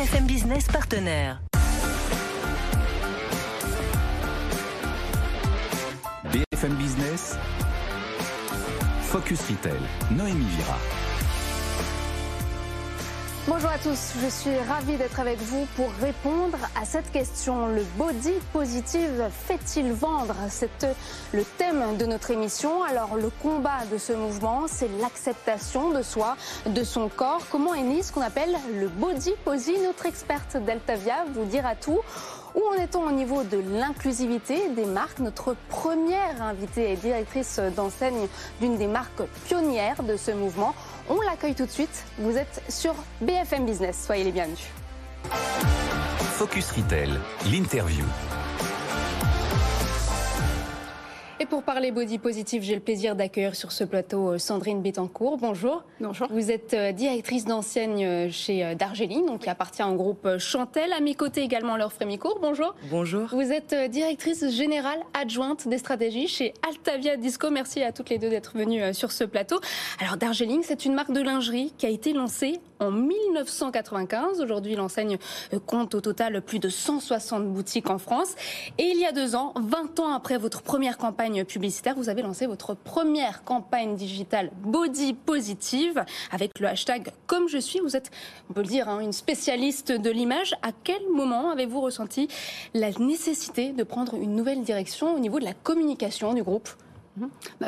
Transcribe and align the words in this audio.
BFM 0.00 0.26
Business 0.26 0.66
partenaire. 0.66 1.42
BFM 6.32 6.74
Business, 6.76 7.36
Focus 9.02 9.42
Retail, 9.50 9.76
Noémie 10.16 10.46
Vira. 10.56 11.09
Bonjour 13.50 13.70
à 13.70 13.78
tous, 13.78 14.12
je 14.22 14.28
suis 14.28 14.56
ravie 14.68 14.96
d'être 14.96 15.18
avec 15.18 15.36
vous 15.38 15.66
pour 15.74 15.90
répondre 16.00 16.56
à 16.80 16.84
cette 16.84 17.10
question. 17.10 17.66
Le 17.66 17.82
body 17.98 18.34
positive 18.52 19.28
fait-il 19.48 19.92
vendre? 19.92 20.36
C'est 20.48 20.86
le 21.32 21.42
thème 21.58 21.96
de 21.98 22.06
notre 22.06 22.30
émission. 22.30 22.84
Alors 22.84 23.16
le 23.16 23.28
combat 23.42 23.84
de 23.90 23.98
ce 23.98 24.12
mouvement, 24.12 24.66
c'est 24.68 24.88
l'acceptation 25.00 25.90
de 25.90 26.00
soi, 26.00 26.36
de 26.64 26.84
son 26.84 27.08
corps. 27.08 27.42
Comment 27.50 27.74
est 27.74 27.82
né 27.82 28.04
ce 28.04 28.12
qu'on 28.12 28.20
appelle 28.20 28.54
le 28.78 28.86
body 28.86 29.32
positive 29.44 29.82
Notre 29.82 30.06
experte 30.06 30.56
Deltavia 30.56 31.24
vous 31.34 31.44
dira 31.44 31.74
tout. 31.74 31.98
Où 32.54 32.62
en 32.72 32.74
est-on 32.74 33.02
au 33.02 33.12
niveau 33.12 33.42
de 33.44 33.58
l'inclusivité 33.58 34.68
des 34.70 34.84
marques? 34.84 35.20
Notre 35.20 35.54
première 35.68 36.40
invitée 36.40 36.92
est 36.92 36.96
directrice 36.96 37.60
d'enseigne 37.76 38.28
d'une 38.60 38.76
des 38.76 38.88
marques 38.88 39.22
pionnières 39.46 40.02
de 40.02 40.16
ce 40.16 40.30
mouvement. 40.32 40.74
On 41.10 41.20
l'accueille 41.22 41.56
tout 41.56 41.66
de 41.66 41.70
suite. 41.70 42.04
Vous 42.18 42.36
êtes 42.36 42.62
sur 42.68 42.94
BFM 43.20 43.66
Business. 43.66 44.04
Soyez 44.06 44.22
les 44.22 44.30
bienvenus. 44.30 44.64
Focus 46.38 46.70
Retail, 46.70 47.10
l'interview. 47.50 48.04
Pour 51.50 51.62
parler 51.64 51.90
body 51.90 52.18
positive, 52.18 52.62
j'ai 52.62 52.76
le 52.76 52.80
plaisir 52.80 53.16
d'accueillir 53.16 53.56
sur 53.56 53.72
ce 53.72 53.82
plateau 53.82 54.34
euh, 54.34 54.38
Sandrine 54.38 54.82
Bettencourt. 54.82 55.36
Bonjour. 55.36 55.82
Bonjour. 56.00 56.28
Vous 56.30 56.52
êtes 56.52 56.74
euh, 56.74 56.92
directrice 56.92 57.44
d'enseigne 57.44 58.06
euh, 58.06 58.30
chez 58.30 58.76
Dargeline, 58.76 59.26
donc 59.26 59.40
qui 59.40 59.50
appartient 59.50 59.82
au 59.82 59.94
groupe 59.94 60.38
Chantel. 60.38 60.92
À 60.92 61.00
mes 61.00 61.16
côtés 61.16 61.42
également 61.42 61.76
Laure 61.76 61.92
Frémicourt. 61.92 62.38
Bonjour. 62.40 62.76
Bonjour. 62.88 63.26
Vous 63.32 63.52
êtes 63.52 63.74
directrice 63.90 64.48
générale 64.48 65.00
adjointe 65.12 65.66
des 65.66 65.78
stratégies 65.78 66.28
chez 66.28 66.54
Altavia 66.68 67.16
Disco. 67.16 67.50
Merci 67.50 67.82
à 67.82 67.90
toutes 67.90 68.10
les 68.10 68.18
deux 68.18 68.30
d'être 68.30 68.56
venues 68.56 68.94
sur 68.94 69.10
ce 69.10 69.24
plateau. 69.24 69.58
Alors 70.00 70.16
Dargeline, 70.16 70.62
c'est 70.62 70.84
une 70.84 70.94
marque 70.94 71.12
de 71.12 71.20
lingerie 71.20 71.74
qui 71.76 71.86
a 71.86 71.90
été 71.90 72.12
lancée 72.12 72.60
en 72.78 72.90
1995. 72.90 74.40
Aujourd'hui, 74.40 74.74
l'enseigne 74.74 75.18
compte 75.66 75.94
au 75.94 76.00
total 76.00 76.40
plus 76.42 76.58
de 76.58 76.68
160 76.68 77.52
boutiques 77.52 77.90
en 77.90 77.98
France. 77.98 78.34
Et 78.78 78.84
il 78.84 78.98
y 78.98 79.04
a 79.04 79.12
deux 79.12 79.34
ans, 79.34 79.52
20 79.56 80.00
ans 80.00 80.14
après 80.14 80.38
votre 80.38 80.62
première 80.62 80.96
campagne 80.96 81.39
publicitaire, 81.44 81.94
vous 81.94 82.08
avez 82.08 82.22
lancé 82.22 82.46
votre 82.46 82.74
première 82.74 83.44
campagne 83.44 83.96
digitale 83.96 84.50
body 84.62 85.14
positive 85.14 86.04
avec 86.30 86.58
le 86.58 86.68
hashtag 86.68 87.10
comme 87.26 87.48
je 87.48 87.58
suis. 87.58 87.80
Vous 87.80 87.96
êtes, 87.96 88.10
on 88.48 88.52
peut 88.52 88.62
le 88.62 88.66
dire, 88.66 88.88
hein, 88.88 89.00
une 89.00 89.12
spécialiste 89.12 89.92
de 89.92 90.10
l'image. 90.10 90.54
À 90.62 90.70
quel 90.84 91.02
moment 91.08 91.50
avez-vous 91.50 91.80
ressenti 91.80 92.28
la 92.74 92.90
nécessité 92.92 93.72
de 93.72 93.82
prendre 93.82 94.14
une 94.14 94.34
nouvelle 94.34 94.62
direction 94.62 95.14
au 95.14 95.18
niveau 95.18 95.38
de 95.38 95.44
la 95.44 95.54
communication 95.54 96.34
du 96.34 96.42
groupe? 96.42 96.68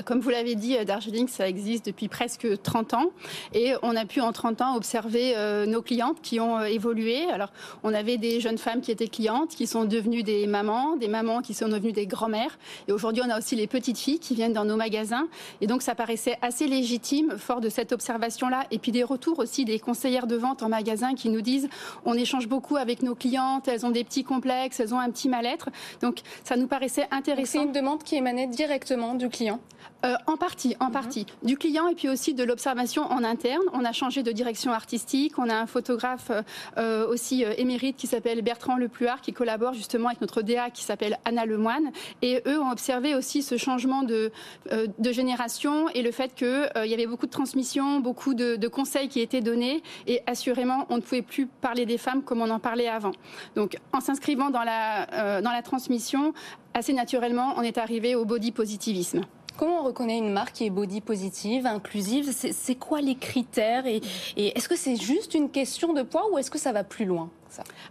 Comme 0.05 0.21
vous 0.21 0.31
l'avez 0.31 0.55
dit, 0.55 0.77
euh, 0.77 0.85
Darjeeling, 0.85 1.29
ça 1.29 1.49
existe 1.49 1.87
depuis 1.87 2.09
presque 2.09 2.47
30 2.63 2.95
ans. 2.95 3.11
Et 3.55 3.75
on 3.83 3.97
a 3.97 4.05
pu 4.05 4.21
en 4.21 4.33
30 4.33 4.63
ans 4.63 4.77
observer 4.77 5.35
euh, 5.37 5.67
nos 5.67 5.83
clientes 5.83 6.21
qui 6.23 6.41
ont 6.41 6.59
euh, 6.59 6.65
évolué. 6.65 7.29
Alors, 7.31 7.53
on 7.83 7.93
avait 7.93 8.17
des 8.17 8.41
jeunes 8.41 8.59
femmes 8.59 8.81
qui 8.81 8.91
étaient 8.91 9.09
clientes, 9.09 9.51
qui 9.51 9.67
sont 9.67 9.85
devenues 9.85 10.23
des 10.23 10.47
mamans, 10.47 10.97
des 10.97 11.09
mamans 11.09 11.43
qui 11.43 11.55
sont 11.55 11.69
devenues 11.69 11.93
des 11.93 12.07
grands-mères. 12.07 12.59
Et 12.89 12.93
aujourd'hui, 12.93 13.23
on 13.27 13.31
a 13.31 13.39
aussi 13.39 13.57
les 13.57 13.67
petites 13.67 13.99
filles 13.99 14.19
qui 14.19 14.35
viennent 14.35 14.53
dans 14.53 14.65
nos 14.65 14.77
magasins. 14.77 15.29
Et 15.61 15.67
donc, 15.67 15.83
ça 15.83 15.95
paraissait 15.95 16.39
assez 16.41 16.67
légitime, 16.67 17.37
fort 17.37 17.61
de 17.61 17.69
cette 17.69 17.93
observation-là. 17.93 18.65
Et 18.71 18.79
puis 18.79 18.93
des 18.93 19.03
retours 19.03 19.39
aussi 19.39 19.65
des 19.65 19.79
conseillères 19.79 20.27
de 20.27 20.37
vente 20.37 20.63
en 20.63 20.69
magasin 20.69 21.15
qui 21.15 21.29
nous 21.29 21.43
disent, 21.43 21.69
on 22.05 22.15
échange 22.15 22.49
beaucoup 22.49 22.77
avec 22.77 23.03
nos 23.03 23.15
clientes, 23.15 23.69
elles 23.69 23.85
ont 23.85 23.91
des 23.91 24.05
petits 24.05 24.25
complexes, 24.25 24.81
elles 24.81 24.95
ont 24.95 25.01
un 25.01 25.11
petit 25.11 25.29
mal-être. 25.29 25.69
Donc, 26.01 26.21
ça 26.45 26.57
nous 26.57 26.67
paraissait 26.67 27.09
intéressant. 27.11 27.53
C'est 27.53 27.65
une 27.65 27.73
demande 27.73 28.03
qui 28.03 28.17
émanait 28.17 28.47
directement 28.47 29.15
du 29.15 29.29
client 29.33 29.61
euh, 30.05 30.15
en 30.27 30.37
partie, 30.37 30.75
en 30.81 30.87
mhm. 30.87 30.93
partie. 30.93 31.27
Du 31.45 31.57
client 31.57 31.87
et 31.87 31.95
puis 31.95 32.09
aussi 32.09 32.35
de 32.35 32.43
l'observation 32.43 33.05
en 33.05 33.23
interne. 33.23 33.63
On 33.73 33.85
a 33.85 33.93
changé 33.93 34.25
de 34.25 34.33
direction 34.33 34.73
artistique. 34.73 35.39
On 35.39 35.49
a 35.49 35.55
un 35.55 35.67
photographe 35.67 36.33
euh, 36.77 37.07
aussi 37.07 37.45
euh, 37.45 37.55
émérite 37.57 37.97
qui 37.97 38.09
s'appelle 38.09 38.43
Bertrand 38.43 38.77
Lepluard 38.77 39.21
qui 39.21 39.33
collabore 39.33 39.75
justement 39.75 40.09
avec 40.09 40.21
notre 40.21 40.43
DA 40.43 40.71
qui 40.71 40.83
s'appelle 40.83 41.19
Anna 41.25 41.47
Lemoine. 41.47 41.93
Et 42.21 42.43
eux 42.47 42.61
ont 42.61 42.73
observé 42.73 43.15
aussi 43.15 43.43
ce 43.43 43.57
changement 43.57 44.03
de, 44.03 44.33
de 44.71 45.13
génération 45.13 45.89
et 45.91 46.03
le 46.03 46.11
fait 46.11 46.35
qu'il 46.35 46.87
y 46.87 46.95
avait 46.95 47.07
beaucoup 47.07 47.27
de 47.27 47.31
transmissions, 47.31 48.01
beaucoup 48.01 48.35
de, 48.35 48.57
de, 48.57 48.69
conseils 48.69 49.09
qui 49.09 49.21
étaient 49.21 49.41
donnés. 49.41 49.83
Et 50.09 50.21
assurément, 50.27 50.87
on 50.91 50.97
ne 50.97 51.01
pouvait 51.01 51.23
plus 51.23 51.47
parler 51.47 51.87
des 51.87 51.99
femmes 51.99 52.23
comme 52.23 52.41
on 52.41 52.51
en 52.51 52.59
parlait 52.59 52.89
avant. 52.89 53.13
Donc, 53.55 53.77
en 53.93 54.01
s'inscrivant 54.01 54.51
dans 54.51 54.65
la, 54.65 55.41
dans 55.41 55.53
la 55.53 55.63
transmission, 55.63 56.35
assez 56.75 56.93
naturellement, 56.93 57.55
on 57.57 57.63
est 57.63 57.79
arrivé 57.79 58.15
au 58.15 58.25
body 58.25 58.53
positivisme. 58.53 59.22
Comment 59.57 59.81
on 59.81 59.85
reconnaît 59.85 60.19
une 60.19 60.33
marque 60.33 60.55
qui 60.55 60.67
est 60.67 60.71
body 60.71 61.01
positive, 61.01 61.67
inclusive? 61.67 62.33
C'est 62.33 62.75
quoi 62.75 63.01
les 63.01 63.15
critères 63.15 63.87
Et, 63.87 64.01
est-ce 64.37 64.69
que 64.69 64.77
c'est 64.77 64.97
juste 64.97 65.35
une 65.35 65.51
question 65.51 65.93
de 65.93 66.03
poids 66.03 66.33
ou 66.33 66.39
est-ce 66.39 66.51
que 66.51 66.59
ça 66.59 66.73
va 66.73 66.85
plus 66.85 67.05
loin? 67.05 67.31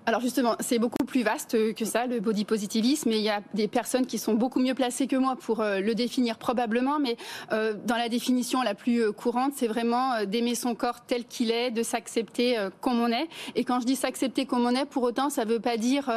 Alors 0.05 0.22
justement, 0.22 0.55
c'est 0.59 0.79
beaucoup 0.79 1.05
plus 1.05 1.23
vaste 1.23 1.73
que 1.75 1.85
ça, 1.85 2.07
le 2.07 2.19
body 2.19 2.45
positivisme, 2.45 3.09
et 3.11 3.17
il 3.17 3.23
y 3.23 3.29
a 3.29 3.41
des 3.53 3.67
personnes 3.67 4.05
qui 4.05 4.17
sont 4.17 4.33
beaucoup 4.33 4.59
mieux 4.59 4.73
placées 4.73 5.07
que 5.07 5.16
moi 5.16 5.35
pour 5.35 5.61
euh, 5.61 5.79
le 5.79 5.94
définir 5.94 6.38
probablement, 6.38 6.99
mais 6.99 7.17
euh, 7.51 7.73
dans 7.85 7.97
la 7.97 8.09
définition 8.09 8.61
la 8.61 8.73
plus 8.73 9.01
euh, 9.01 9.11
courante, 9.11 9.53
c'est 9.55 9.67
vraiment 9.67 10.25
d'aimer 10.25 10.55
son 10.55 10.75
corps 10.75 11.01
tel 11.05 11.25
qu'il 11.25 11.51
est, 11.51 11.71
de 11.71 11.83
s'accepter 11.83 12.57
comme 12.79 13.00
on 13.00 13.09
est. 13.09 13.27
Et 13.55 13.63
quand 13.63 13.79
je 13.79 13.85
dis 13.85 13.95
s'accepter 13.95 14.45
comme 14.45 14.66
on 14.66 14.75
est, 14.75 14.85
pour 14.85 15.03
autant, 15.03 15.29
ça 15.29 15.45
ne 15.45 15.51
veut 15.51 15.59
pas 15.59 15.77
dire 15.77 16.11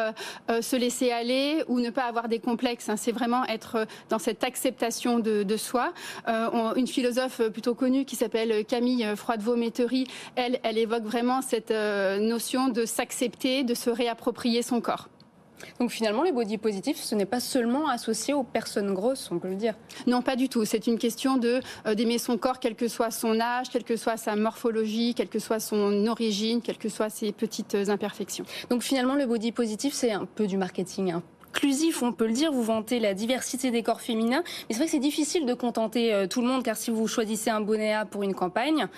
se 0.48 0.76
laisser 0.76 1.10
aller 1.10 1.62
ou 1.68 1.80
ne 1.80 1.90
pas 1.90 2.04
avoir 2.04 2.28
des 2.28 2.38
complexes. 2.38 2.88
Hein. 2.88 2.96
C'est 2.96 3.12
vraiment 3.12 3.44
être 3.46 3.86
dans 4.08 4.18
cette 4.18 4.44
acceptation 4.44 5.18
de, 5.18 5.56
soi. 5.56 5.92
une 6.26 6.86
philosophe 6.86 7.40
plutôt 7.50 7.74
connue 7.74 8.04
qui 8.04 8.16
s'appelle 8.16 8.64
Camille 8.64 9.06
Froidevaux-Métairie, 9.16 10.06
elle, 10.36 10.58
elle 10.62 10.78
évoque 10.78 11.04
vraiment 11.04 11.42
cette 11.42 11.70
notion 11.70 12.68
de 12.68 12.84
s'accepter 12.84 13.33
de 13.42 13.74
se 13.74 13.90
réapproprier 13.90 14.62
son 14.62 14.80
corps. 14.80 15.08
Donc 15.78 15.90
finalement, 15.90 16.22
les 16.22 16.32
body 16.32 16.58
positifs, 16.58 16.98
ce 16.98 17.14
n'est 17.14 17.26
pas 17.26 17.40
seulement 17.40 17.88
associé 17.88 18.34
aux 18.34 18.42
personnes 18.42 18.92
grosses, 18.92 19.30
on 19.30 19.38
peut 19.38 19.48
le 19.48 19.54
dire. 19.54 19.74
Non, 20.06 20.22
pas 20.22 20.36
du 20.36 20.48
tout. 20.48 20.64
C'est 20.64 20.86
une 20.86 20.98
question 20.98 21.36
de 21.36 21.60
euh, 21.86 21.94
d'aimer 21.94 22.18
son 22.18 22.38
corps, 22.38 22.58
quel 22.58 22.74
que 22.74 22.88
soit 22.88 23.10
son 23.10 23.40
âge, 23.40 23.68
quelle 23.70 23.84
que 23.84 23.96
soit 23.96 24.16
sa 24.16 24.36
morphologie, 24.36 25.14
quelle 25.14 25.28
que 25.28 25.38
soit 25.38 25.60
son 25.60 26.06
origine, 26.06 26.60
quelles 26.60 26.78
que 26.78 26.88
soient 26.88 27.10
ses 27.10 27.32
petites 27.32 27.74
imperfections. 27.74 28.44
Donc 28.70 28.82
finalement, 28.82 29.14
le 29.14 29.26
body 29.26 29.52
positif, 29.52 29.94
c'est 29.94 30.12
un 30.12 30.26
peu 30.26 30.46
du 30.46 30.56
marketing, 30.56 31.14
inclusif, 31.54 32.02
on 32.02 32.12
peut 32.12 32.26
le 32.26 32.32
dire. 32.32 32.52
Vous 32.52 32.64
vantez 32.64 32.98
la 32.98 33.14
diversité 33.14 33.70
des 33.70 33.82
corps 33.82 34.00
féminins. 34.00 34.42
Mais 34.68 34.74
c'est 34.74 34.76
vrai 34.76 34.86
que 34.86 34.90
c'est 34.90 34.98
difficile 34.98 35.46
de 35.46 35.54
contenter 35.54 36.12
euh, 36.12 36.26
tout 36.26 36.40
le 36.40 36.48
monde, 36.48 36.62
car 36.62 36.76
si 36.76 36.90
vous 36.90 37.06
choisissez 37.06 37.50
un 37.50 37.60
bonnet 37.60 37.92
A 37.94 38.04
pour 38.04 38.22
une 38.22 38.34
campagne, 38.34 38.88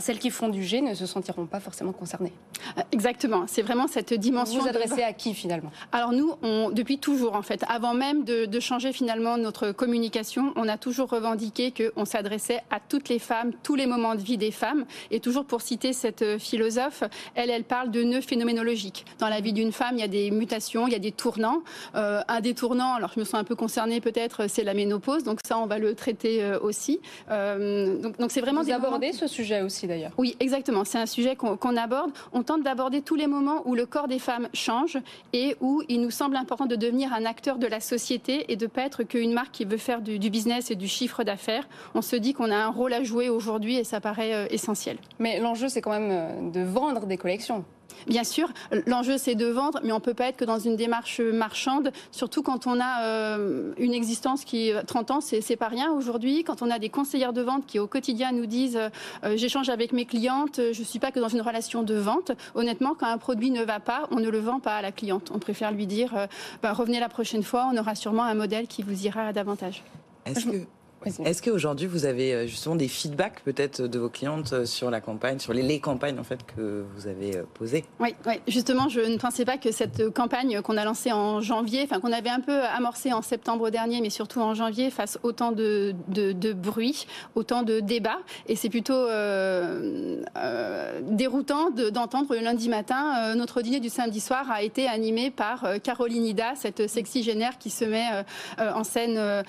celles 0.00 0.18
qui 0.18 0.30
font 0.30 0.48
du 0.48 0.64
G 0.64 0.80
ne 0.80 0.94
se 0.94 1.06
sentiront 1.06 1.46
pas 1.46 1.60
forcément 1.60 1.92
concernées. 1.92 2.32
Euh, 2.78 2.82
exactement, 2.92 3.44
c'est 3.46 3.62
vraiment 3.62 3.86
cette 3.86 4.14
dimension. 4.14 4.58
Vous 4.58 4.64
vous 4.64 4.68
adressez 4.68 5.02
à 5.02 5.12
qui 5.12 5.34
finalement? 5.34 5.70
Alors 5.90 6.12
nous, 6.12 6.32
on, 6.42 6.70
depuis 6.70 6.98
toujours 6.98 7.34
en 7.34 7.42
fait, 7.42 7.64
avant 7.68 7.94
même 7.94 8.24
de, 8.24 8.60
changer 8.60 8.92
finalement 8.92 9.36
notre 9.38 9.72
communication, 9.72 10.52
on 10.54 10.68
a 10.68 10.78
toujours 10.78 11.08
revendiqué 11.08 11.72
qu'on 11.72 12.04
s'adressait 12.04 12.60
à 12.70 12.78
toutes 12.78 13.08
les 13.08 13.18
femmes, 13.18 13.50
tous 13.64 13.74
les 13.74 13.86
moments 13.86 14.14
de 14.14 14.20
vie 14.20 14.36
des 14.36 14.52
femmes. 14.52 14.84
Et 15.10 15.18
toujours 15.18 15.44
pour 15.44 15.62
citer 15.62 15.92
cette 15.92 16.22
euh, 16.22 16.38
philosophe, 16.38 17.02
elle, 17.34 17.50
elle 17.50 17.64
parle 17.64 17.90
de 17.90 18.04
nœuds 18.04 18.20
phénoménologiques. 18.20 19.04
Dans 19.18 19.28
la 19.28 19.40
vie 19.40 19.52
d'une 19.52 19.72
femme, 19.72 19.96
il 19.96 20.00
y 20.00 20.04
a 20.04 20.08
des 20.08 20.30
mutations, 20.30 20.86
il 20.86 20.92
y 20.92 20.96
a 20.96 21.00
des 21.00 21.10
tournants. 21.10 21.62
Euh, 21.96 22.22
un 22.28 22.40
des 22.40 22.54
tournants, 22.54 22.94
alors 22.94 23.10
je 23.14 23.20
me 23.20 23.24
sens 23.24 23.34
un 23.34 23.44
peu 23.44 23.56
concernée 23.56 24.00
peut-être, 24.00 24.48
c'est 24.48 24.62
la 24.62 24.74
ménopause. 24.74 25.24
Donc 25.24 25.40
ça, 25.44 25.58
on 25.58 25.66
va 25.66 25.78
le 25.78 25.94
traiter 25.96 26.54
aussi. 26.62 27.00
donc 27.28 28.30
c'est 28.30 28.40
vraiment 28.40 28.62
Vous 28.62 28.70
abordez 28.70 29.12
ce 29.12 29.26
sujet 29.26 29.62
aussi? 29.62 29.81
D'ailleurs. 29.86 30.12
Oui, 30.18 30.36
exactement. 30.40 30.84
C'est 30.84 30.98
un 30.98 31.06
sujet 31.06 31.36
qu'on 31.36 31.76
aborde. 31.76 32.10
On 32.32 32.42
tente 32.42 32.62
d'aborder 32.62 33.02
tous 33.02 33.14
les 33.14 33.26
moments 33.26 33.62
où 33.64 33.74
le 33.74 33.86
corps 33.86 34.08
des 34.08 34.18
femmes 34.18 34.48
change 34.52 34.98
et 35.32 35.56
où 35.60 35.82
il 35.88 36.00
nous 36.00 36.10
semble 36.10 36.36
important 36.36 36.66
de 36.66 36.76
devenir 36.76 37.12
un 37.12 37.24
acteur 37.24 37.58
de 37.58 37.66
la 37.66 37.80
société 37.80 38.50
et 38.52 38.56
de 38.56 38.66
pas 38.66 38.82
être 38.82 39.02
qu'une 39.02 39.32
marque 39.32 39.52
qui 39.52 39.64
veut 39.64 39.76
faire 39.76 40.00
du, 40.00 40.18
business 40.30 40.70
et 40.70 40.74
du 40.74 40.88
chiffre 40.88 41.24
d'affaires. 41.24 41.68
On 41.94 42.02
se 42.02 42.16
dit 42.16 42.32
qu'on 42.32 42.50
a 42.50 42.56
un 42.56 42.68
rôle 42.68 42.92
à 42.92 43.02
jouer 43.02 43.28
aujourd'hui 43.28 43.76
et 43.76 43.84
ça 43.84 44.00
paraît 44.00 44.34
euh, 44.34 44.46
essentiel. 44.50 44.96
Mais 45.18 45.40
l'enjeu, 45.40 45.68
c'est 45.68 45.80
quand 45.80 45.90
même 45.90 46.10
euh, 46.10 46.50
de 46.50 46.60
vendre 46.60 47.06
des 47.06 47.16
collections. 47.16 47.64
Bien 48.06 48.24
sûr, 48.24 48.48
l'enjeu 48.86 49.18
c'est 49.18 49.34
de 49.34 49.46
vendre, 49.46 49.80
mais 49.82 49.92
on 49.92 50.00
peut 50.00 50.14
pas 50.14 50.28
être 50.28 50.36
que 50.36 50.44
dans 50.44 50.58
une 50.58 50.76
démarche 50.76 51.20
marchande, 51.20 51.92
surtout 52.10 52.42
quand 52.42 52.66
on 52.66 52.80
a 52.80 53.02
euh, 53.04 53.72
une 53.78 53.94
existence 53.94 54.44
qui 54.44 54.72
30 54.86 55.10
ans, 55.10 55.20
c'est 55.20 55.56
pas 55.56 55.68
rien 55.68 55.92
aujourd'hui. 55.92 56.44
Quand 56.44 56.62
on 56.62 56.70
a 56.70 56.78
des 56.78 56.88
conseillères 56.88 57.32
de 57.32 57.42
vente 57.42 57.66
qui 57.66 57.78
au 57.78 57.86
quotidien 57.86 58.32
nous 58.32 58.46
disent 58.46 58.78
euh, 59.24 59.36
j'échange 59.36 59.68
avec 59.68 59.92
mes 59.92 60.04
clientes, 60.04 60.60
je 60.72 60.82
suis 60.82 60.98
pas 60.98 61.10
que 61.10 61.20
dans 61.20 61.28
une 61.28 61.42
relation 61.42 61.82
de 61.82 61.94
vente. 61.94 62.32
Honnêtement, 62.54 62.94
quand 62.98 63.06
un 63.06 63.18
produit 63.18 63.50
ne 63.50 63.62
va 63.62 63.80
pas, 63.80 64.08
on 64.10 64.16
ne 64.16 64.28
le 64.28 64.38
vend 64.38 64.60
pas 64.60 64.76
à 64.76 64.82
la 64.82 64.92
cliente. 64.92 65.30
On 65.34 65.38
préfère 65.38 65.72
lui 65.72 65.86
dire 65.86 66.16
euh, 66.16 66.26
bah, 66.62 66.72
revenez 66.72 67.00
la 67.00 67.08
prochaine 67.08 67.42
fois, 67.42 67.68
on 67.72 67.76
aura 67.76 67.94
sûrement 67.94 68.24
un 68.24 68.34
modèle 68.34 68.66
qui 68.66 68.82
vous 68.82 69.06
ira 69.06 69.32
davantage. 69.32 69.82
Est-ce 70.24 70.46
que 70.46 70.66
Est-ce 71.06 71.42
qu'aujourd'hui 71.42 71.86
vous 71.86 72.04
avez 72.04 72.34
euh, 72.34 72.46
justement 72.46 72.76
des 72.76 72.88
feedbacks 72.88 73.40
peut-être 73.44 73.82
de 73.82 73.98
vos 73.98 74.08
clientes 74.08 74.52
euh, 74.52 74.66
sur 74.66 74.90
la 74.90 75.00
campagne, 75.00 75.38
sur 75.38 75.52
les, 75.52 75.80
campagnes 75.80 76.18
en 76.18 76.24
fait 76.24 76.40
que 76.44 76.84
vous 76.94 77.06
avez 77.06 77.36
euh, 77.36 77.42
posées? 77.54 77.84
Oui, 78.00 78.14
oui, 78.26 78.34
justement, 78.46 78.88
je 78.88 79.00
ne 79.00 79.16
pensais 79.16 79.44
pas 79.44 79.58
que 79.58 79.72
cette 79.72 80.10
campagne 80.10 80.60
qu'on 80.60 80.76
a 80.76 80.84
lancée 80.84 81.12
en 81.12 81.40
janvier, 81.40 81.82
enfin 81.84 82.00
qu'on 82.00 82.12
avait 82.12 82.30
un 82.30 82.40
peu 82.40 82.60
amorcée 82.62 83.12
en 83.12 83.22
septembre 83.22 83.70
dernier, 83.70 84.00
mais 84.00 84.10
surtout 84.10 84.40
en 84.40 84.54
janvier, 84.54 84.90
fasse 84.90 85.18
autant 85.22 85.52
de, 85.52 85.94
de, 86.08 86.52
bruit, 86.52 87.06
autant 87.34 87.62
de 87.62 87.80
débats. 87.80 88.20
Et 88.46 88.56
c'est 88.56 88.68
plutôt 88.68 89.06
déroutant 91.02 91.70
d'entendre 91.70 92.34
le 92.34 92.40
lundi 92.40 92.68
matin 92.68 93.34
notre 93.34 93.62
dîner 93.62 93.80
du 93.80 93.88
samedi 93.88 94.20
soir 94.20 94.50
a 94.50 94.62
été 94.62 94.86
animé 94.86 95.30
par 95.30 95.66
Caroline 95.82 96.24
Ida, 96.24 96.54
cette 96.54 96.88
sexygénaire 96.88 97.58
qui 97.58 97.70
se 97.70 97.84
met 97.84 98.06
en 98.58 98.84
scène 98.84 99.44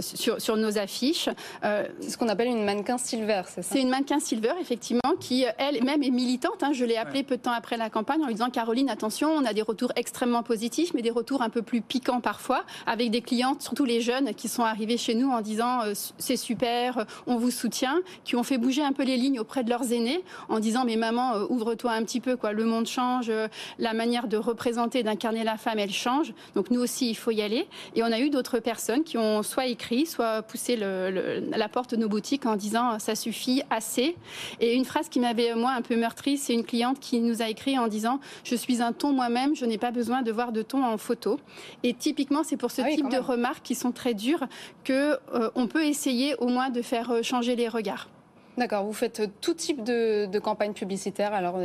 sur 0.00 0.40
sur 0.47 0.47
nos 0.56 0.78
affiches. 0.78 1.28
Euh, 1.64 1.86
c'est 2.00 2.10
ce 2.10 2.18
qu'on 2.18 2.28
appelle 2.28 2.48
une 2.48 2.64
mannequin 2.64 2.98
silver, 2.98 3.42
c'est 3.46 3.62
ça? 3.62 3.74
C'est 3.74 3.80
une 3.80 3.88
mannequin 3.88 4.20
silver, 4.20 4.52
effectivement, 4.60 5.14
qui 5.20 5.44
elle-même 5.58 6.02
est 6.02 6.10
militante. 6.10 6.62
Hein. 6.62 6.72
Je 6.72 6.84
l'ai 6.84 6.96
appelée 6.96 7.22
peu 7.22 7.36
de 7.36 7.42
temps 7.42 7.52
après 7.52 7.76
la 7.76 7.90
campagne 7.90 8.22
en 8.22 8.26
lui 8.26 8.34
disant 8.34 8.50
Caroline, 8.50 8.90
attention, 8.90 9.30
on 9.30 9.44
a 9.44 9.52
des 9.52 9.62
retours 9.62 9.92
extrêmement 9.96 10.42
positifs, 10.42 10.92
mais 10.94 11.02
des 11.02 11.10
retours 11.10 11.42
un 11.42 11.50
peu 11.50 11.62
plus 11.62 11.80
piquants 11.80 12.20
parfois, 12.20 12.64
avec 12.86 13.10
des 13.10 13.20
clientes, 13.20 13.62
surtout 13.62 13.84
les 13.84 14.00
jeunes, 14.00 14.34
qui 14.34 14.48
sont 14.48 14.62
arrivés 14.64 14.96
chez 14.96 15.14
nous 15.14 15.30
en 15.30 15.40
disant 15.40 15.82
euh, 15.82 15.92
c'est 16.18 16.36
super, 16.36 17.06
on 17.26 17.36
vous 17.36 17.50
soutient, 17.50 17.98
qui 18.24 18.36
ont 18.36 18.42
fait 18.42 18.58
bouger 18.58 18.82
un 18.82 18.92
peu 18.92 19.04
les 19.04 19.16
lignes 19.16 19.40
auprès 19.40 19.64
de 19.64 19.70
leurs 19.70 19.92
aînés 19.92 20.22
en 20.48 20.60
disant 20.60 20.84
mais 20.84 20.96
maman, 20.96 21.34
euh, 21.34 21.46
ouvre-toi 21.48 21.92
un 21.92 22.02
petit 22.04 22.20
peu, 22.20 22.36
quoi. 22.36 22.52
Le 22.52 22.64
monde 22.64 22.86
change, 22.86 23.30
la 23.78 23.92
manière 23.92 24.28
de 24.28 24.36
représenter, 24.36 25.02
d'incarner 25.02 25.44
la 25.44 25.56
femme, 25.56 25.78
elle 25.78 25.92
change. 25.92 26.32
Donc 26.54 26.70
nous 26.70 26.80
aussi, 26.80 27.10
il 27.10 27.14
faut 27.14 27.30
y 27.30 27.42
aller. 27.42 27.66
Et 27.94 28.02
on 28.02 28.12
a 28.12 28.20
eu 28.20 28.30
d'autres 28.30 28.58
personnes 28.58 29.04
qui 29.04 29.18
ont 29.18 29.42
soit 29.42 29.66
écrit, 29.66 30.06
soit 30.06 30.37
pousser 30.42 30.76
la 30.76 31.68
porte 31.68 31.92
de 31.92 31.96
nos 31.96 32.08
boutiques 32.08 32.46
en 32.46 32.56
disant 32.56 32.98
ça 32.98 33.14
suffit, 33.14 33.62
assez. 33.70 34.16
Et 34.60 34.74
une 34.74 34.84
phrase 34.84 35.08
qui 35.08 35.20
m'avait 35.20 35.54
moi 35.54 35.72
un 35.72 35.82
peu 35.82 35.96
meurtri, 35.96 36.38
c'est 36.38 36.54
une 36.54 36.64
cliente 36.64 37.00
qui 37.00 37.20
nous 37.20 37.42
a 37.42 37.48
écrit 37.48 37.78
en 37.78 37.88
disant 37.88 38.20
je 38.44 38.54
suis 38.54 38.82
un 38.82 38.92
ton 38.92 39.12
moi-même, 39.12 39.54
je 39.54 39.64
n'ai 39.64 39.78
pas 39.78 39.90
besoin 39.90 40.22
de 40.22 40.32
voir 40.32 40.52
de 40.52 40.62
ton 40.62 40.84
en 40.84 40.98
photo. 40.98 41.38
Et 41.82 41.94
typiquement, 41.94 42.42
c'est 42.44 42.56
pour 42.56 42.70
ce 42.70 42.82
ah 42.82 42.90
type 42.90 43.08
de 43.08 43.18
remarques 43.18 43.62
qui 43.62 43.74
sont 43.74 43.92
très 43.92 44.14
dures 44.14 44.46
que 44.84 45.18
euh, 45.34 45.50
on 45.54 45.66
peut 45.66 45.84
essayer 45.84 46.34
au 46.36 46.48
moins 46.48 46.70
de 46.70 46.82
faire 46.82 47.10
euh, 47.10 47.22
changer 47.22 47.56
les 47.56 47.68
regards. 47.68 48.08
D'accord, 48.56 48.84
vous 48.84 48.92
faites 48.92 49.22
tout 49.40 49.54
type 49.54 49.84
de, 49.84 50.26
de 50.26 50.38
campagne 50.38 50.72
publicitaire, 50.72 51.32
alors 51.32 51.58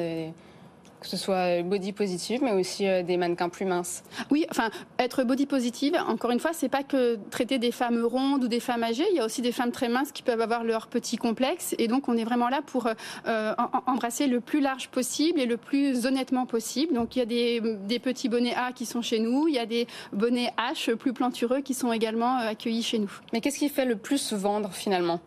que 1.03 1.09
ce 1.09 1.17
soit 1.17 1.61
body 1.61 1.91
positive, 1.91 2.41
mais 2.41 2.53
aussi 2.53 2.87
euh, 2.87 3.03
des 3.03 3.17
mannequins 3.17 3.49
plus 3.49 3.65
minces. 3.65 4.03
Oui, 4.31 4.45
enfin, 4.49 4.71
être 4.97 5.23
body 5.23 5.45
positive, 5.45 5.95
encore 6.07 6.31
une 6.31 6.39
fois, 6.39 6.51
c'est 6.53 6.69
pas 6.69 6.83
que 6.83 7.19
traiter 7.29 7.59
des 7.59 7.71
femmes 7.71 8.03
rondes 8.03 8.45
ou 8.45 8.47
des 8.47 8.59
femmes 8.59 8.83
âgées. 8.83 9.05
Il 9.11 9.17
y 9.17 9.19
a 9.19 9.25
aussi 9.25 9.41
des 9.41 9.51
femmes 9.51 9.71
très 9.71 9.89
minces 9.89 10.11
qui 10.11 10.23
peuvent 10.23 10.41
avoir 10.41 10.63
leurs 10.63 10.87
petits 10.87 11.17
complexes. 11.17 11.75
Et 11.77 11.87
donc, 11.87 12.07
on 12.07 12.17
est 12.17 12.23
vraiment 12.23 12.49
là 12.49 12.61
pour 12.65 12.87
euh, 13.27 13.53
embrasser 13.85 14.27
le 14.27 14.39
plus 14.39 14.61
large 14.61 14.87
possible 14.89 15.39
et 15.39 15.45
le 15.45 15.57
plus 15.57 16.05
honnêtement 16.05 16.45
possible. 16.45 16.93
Donc, 16.93 17.15
il 17.15 17.19
y 17.19 17.21
a 17.21 17.25
des, 17.25 17.61
des, 17.85 17.99
petits 17.99 18.29
bonnets 18.29 18.55
A 18.55 18.71
qui 18.71 18.85
sont 18.85 19.01
chez 19.01 19.19
nous. 19.19 19.47
Il 19.47 19.53
y 19.53 19.59
a 19.59 19.65
des 19.65 19.87
bonnets 20.13 20.51
H 20.57 20.95
plus 20.95 21.13
plantureux 21.13 21.61
qui 21.61 21.73
sont 21.73 21.91
également 21.91 22.39
euh, 22.39 22.51
accueillis 22.51 22.83
chez 22.83 22.99
nous. 22.99 23.11
Mais 23.33 23.41
qu'est-ce 23.41 23.59
qui 23.59 23.69
fait 23.69 23.85
le 23.85 23.97
plus 23.97 24.33
vendre 24.33 24.71
finalement? 24.71 25.19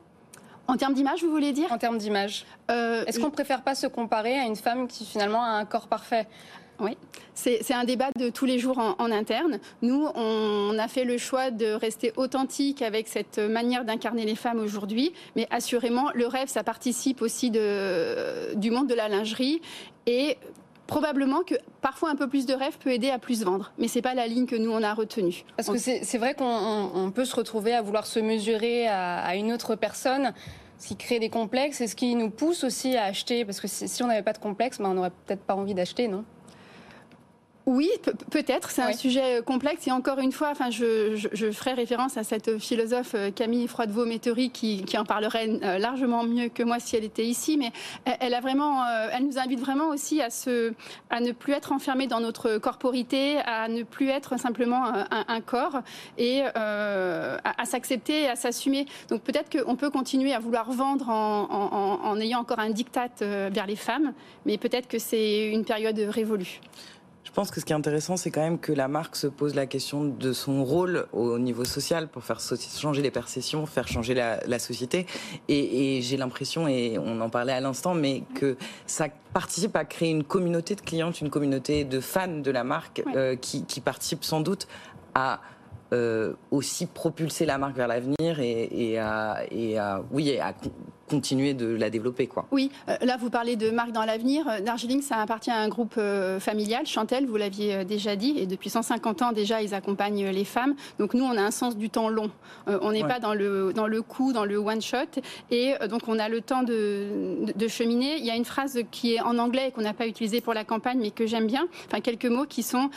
En 0.69 0.77
termes 0.77 0.95
d'image, 0.95 1.23
vous 1.23 1.31
voulez 1.31 1.53
dire? 1.53 1.71
En 1.73 1.79
termes 1.79 1.99
d'image. 1.99 2.45
Euh, 2.71 3.05
Est-ce 3.07 3.19
qu'on 3.19 3.27
ne 3.27 3.33
préfère 3.33 3.63
pas 3.63 3.75
se 3.75 3.87
comparer 3.87 4.39
à 4.39 4.45
une 4.45 4.57
femme 4.57 4.89
qui 4.89 5.05
finalement 5.05 5.43
a 5.43 5.49
un 5.49 5.65
corps 5.65 5.89
parfait? 5.89 6.27
Oui, 6.79 6.97
c'est 7.33 7.73
un 7.73 7.85
débat 7.85 8.11
de 8.19 8.29
tous 8.29 8.45
les 8.45 8.59
jours 8.59 8.79
en, 8.79 9.11
interne. 9.11 9.61
Nous, 9.81 10.09
on 10.15 10.79
a 10.79 10.89
fait 10.89 11.05
le 11.05 11.17
choix 11.17 11.51
de 11.51 11.73
rester 11.73 12.13
authentique 12.17 12.83
avec 12.83 13.09
cette 13.09 13.39
manière 13.39 13.87
d'incarner 13.87 14.27
les 14.27 14.35
femmes 14.35 14.59
aujourd'hui, 14.59 15.15
mais 15.37 15.47
assurément, 15.51 16.11
le 16.15 16.27
rêve, 16.27 16.49
ça 16.49 16.65
participe 16.65 17.23
aussi 17.23 17.51
de, 17.51 18.55
du 18.57 18.71
monde 18.71 18.89
de 18.89 18.95
la 18.95 19.09
lingerie. 19.09 19.63
Et 20.07 20.37
probablement 20.87 21.43
que 21.43 21.55
parfois 21.81 22.11
un 22.11 22.17
peu 22.17 22.29
plus 22.29 22.47
de 22.47 22.55
rêve 22.55 22.79
peut 22.79 22.91
aider 22.91 23.11
à 23.11 23.19
plus 23.19 23.45
vendre. 23.45 23.73
Mais 23.79 23.89
c'est 23.89 24.03
pas 24.03 24.15
la 24.15 24.27
ligne 24.27 24.47
que 24.47 24.57
nous 24.57 24.71
on 24.71 24.83
a 24.83 24.95
retenue. 24.95 25.45
Parce 25.57 25.69
que 25.69 25.79
c'est 25.79 26.19
vrai 26.19 26.35
qu'on 26.35 27.13
peut 27.15 27.25
se 27.25 27.37
retrouver 27.37 27.75
à 27.75 27.83
vouloir 27.83 28.07
se 28.07 28.21
mesurer 28.21 28.89
à, 28.89 29.35
une 29.37 29.53
autre 29.53 29.75
personne 29.75 30.33
ce 30.79 30.89
qui 30.89 30.97
crée 30.97 31.19
des 31.19 31.31
complexes 31.31 31.81
et 31.81 31.87
ce 31.87 31.97
qui 31.97 32.15
nous 32.15 32.29
pousse 32.29 32.63
aussi 32.63 32.97
à 32.97 33.05
acheter. 33.05 33.45
Parce 33.45 33.61
que 33.61 33.69
si 33.69 34.03
on 34.03 34.07
n'avait 34.07 34.23
pas 34.23 34.35
de 34.35 34.39
complexe, 34.39 34.79
ben 34.79 34.91
on 34.91 34.95
n'aurait 34.95 35.13
peut-être 35.27 35.43
pas 35.43 35.55
envie 35.55 35.75
d'acheter, 35.75 36.07
non? 36.07 36.25
Oui, 37.67 37.91
peut-être. 38.31 38.71
C'est 38.71 38.83
un 38.83 38.93
sujet 38.93 39.39
euh, 39.39 39.43
complexe. 39.43 39.89
Et 39.89 39.91
encore 39.91 40.21
une 40.21 40.31
fois, 40.31 40.51
enfin, 40.51 40.71
je, 40.71 41.17
je, 41.17 41.51
ferai 41.51 41.73
référence 41.73 42.17
à 42.17 42.23
cette 42.23 42.59
philosophe 42.59 43.15
euh, 43.17 43.33
Camille 43.33 43.67
Froidevaux-Métairie 43.67 44.51
qui, 44.51 44.85
qui, 44.85 44.97
en 44.97 45.05
parlerait 45.05 45.49
euh, 45.65 45.79
largement 45.79 46.23
mieux 46.23 46.49
que 46.49 46.63
moi 46.63 46.79
si 46.79 46.95
elle 46.95 47.03
était 47.03 47.25
ici. 47.25 47.59
Mais 47.59 47.73
elle 48.21 48.35
a 48.35 48.41
vraiment, 48.41 48.87
elle 49.13 49.27
nous 49.27 49.39
invite 49.39 49.59
vraiment 49.59 49.89
aussi 49.89 50.23
à 50.23 50.31
se, 50.31 50.73
à 51.11 51.19
ne 51.19 51.33
plus 51.33 51.55
être 51.55 51.73
enfermé 51.73 52.07
dans 52.07 52.21
notre 52.21 52.59
corporité, 52.59 53.39
à 53.39 53.67
ne 53.67 53.83
plus 53.83 54.11
être 54.11 54.39
simplement 54.39 54.85
un, 54.85 55.41
corps 55.41 55.81
et 56.19 56.43
à, 56.43 57.65
s'accepter, 57.65 58.29
à 58.29 58.37
s'assumer. 58.37 58.87
Donc 59.09 59.23
peut-être 59.23 59.51
qu'on 59.51 59.75
peut 59.75 59.91
continuer 59.91 60.33
à 60.33 60.39
vouloir 60.39 60.71
vendre 60.71 61.09
en, 61.09 61.49
en, 61.51 62.09
en 62.09 62.21
ayant 62.21 62.41
encore 62.41 62.61
un 62.61 62.71
diktat 62.71 63.09
vers 63.21 63.67
les 63.67 63.77
femmes, 63.77 64.13
mais 64.45 64.57
peut-être 64.57 64.89
que 64.89 64.99
c'est 64.99 65.49
une 65.49 65.65
période 65.65 65.99
révolue. 65.99 66.61
Je 67.37 67.41
pense 67.43 67.51
que 67.51 67.61
ce 67.61 67.67
qui 67.67 67.75
est 67.75 67.77
intéressant, 67.77 68.17
c'est 68.17 68.31
quand 68.31 68.41
même 68.41 68.59
que 68.59 68.73
la 68.73 68.89
marque 68.89 69.15
se 69.15 69.27
pose 69.27 69.55
la 69.55 69.67
question 69.67 70.07
de 70.07 70.33
son 70.33 70.65
rôle 70.65 71.07
au 71.13 71.39
niveau 71.39 71.67
social 71.67 72.09
pour 72.09 72.25
faire 72.25 72.41
changer 72.41 73.03
les 73.03 73.11
perceptions, 73.11 73.67
faire 73.67 73.87
changer 73.87 74.15
la, 74.15 74.59
société. 74.59 75.05
Et, 75.47 76.01
j'ai 76.01 76.17
l'impression, 76.17 76.67
et 76.67 76.97
on 76.99 77.21
en 77.21 77.29
parlait 77.29 77.53
à 77.53 77.61
l'instant, 77.61 77.93
mais 77.93 78.23
que 78.35 78.57
ça 78.87 79.09
participe 79.35 79.77
à 79.77 79.85
créer 79.85 80.13
une 80.13 80.25
communauté 80.25 80.77
de 80.77 80.81
clientes, 80.81 81.21
une 81.21 81.29
communauté 81.29 81.85
de 81.85 82.01
fans 82.01 82.39
de 82.39 82.51
la 82.51 82.65
marque 82.65 83.03
euh, 83.15 83.37
qui, 83.37 83.67
qui 83.67 83.83
participe 83.83 84.25
sans 84.25 84.41
doute 84.41 84.67
à 85.15 85.43
euh, 85.93 86.33
aussi 86.51 86.87
propulser 86.87 87.45
la 87.45 87.59
marque 87.59 87.77
vers 87.77 87.89
l'avenir 87.89 88.41
et, 88.41 88.99
à, 88.99 89.43
et 89.51 89.79
à, 89.79 90.03
oui, 90.11 90.39
à 90.39 90.55
continuer 91.09 91.55
de 91.55 91.67
la 91.67 91.91
développer. 91.91 92.27
Quoi. 92.27 92.47
Oui, 92.51 92.71
euh, 92.89 92.97
là 93.03 93.17
vous 93.17 93.31
parlez 93.31 93.57
de 93.57 93.71
marque 93.71 93.93
dans 93.93 94.05
l'avenir. 94.05 94.47
Euh, 94.49 94.61
Darjeeling, 94.61 95.03
ça 95.03 95.17
appartient 95.17 95.51
à 95.51 95.59
un 95.59 95.69
groupe 95.69 95.99
familial. 96.41 96.87
Chantel, 96.87 97.27
vous 97.27 97.37
l'aviez 97.37 97.85
déjà 97.85 98.17
dit, 98.17 98.35
et 98.37 98.47
depuis 98.47 98.71
150 98.71 99.23
ans 99.23 99.33
déjà, 99.33 99.63
ils 99.63 99.75
accompagnent 99.75 100.29
les 100.31 100.45
femmes. 100.45 100.75
Donc 100.99 101.15
nous, 101.15 101.25
on 101.25 101.37
a 101.37 101.43
un 101.43 101.51
sens 101.51 101.77
du 101.77 101.91
temps 101.91 102.09
long. 102.09 102.31
on 102.67 102.93
n'est 102.93 103.05
pas 103.05 103.21
dans 103.21 103.35
le, 103.35 103.73
dans 103.73 103.87
le 103.87 104.03
coup, 104.03 104.33
dans 104.33 104.45
le 104.45 104.57
one-shot. 104.57 105.21
Et 105.51 105.75
donc 105.89 106.03
on 106.09 106.19
a 106.19 106.29
le 106.29 106.41
temps 106.41 106.63
de, 106.63 107.37
de, 107.55 107.69
cheminer. 107.69 108.17
Il 108.19 108.25
y 108.25 108.31
a 108.31 108.37
une 108.37 108.45
phrase 108.45 108.81
qui 108.91 109.15
est 109.15 109.21
en 109.21 109.39
anglais 109.39 109.69
et 109.69 109.71
qu'on 109.71 109.83
n'a 109.83 109.95
pas 109.95 110.07
utilisée 110.07 110.41
pour 110.41 110.55
la 110.55 110.65
campagne, 110.65 110.99
mais 111.01 111.11
que 111.11 111.27
j'aime 111.27 111.47
bien. 111.47 111.67
Enfin, 111.87 112.01
quelques 112.01 112.27
mots 112.27 112.47
qui 112.47 112.63
sont 112.63 112.91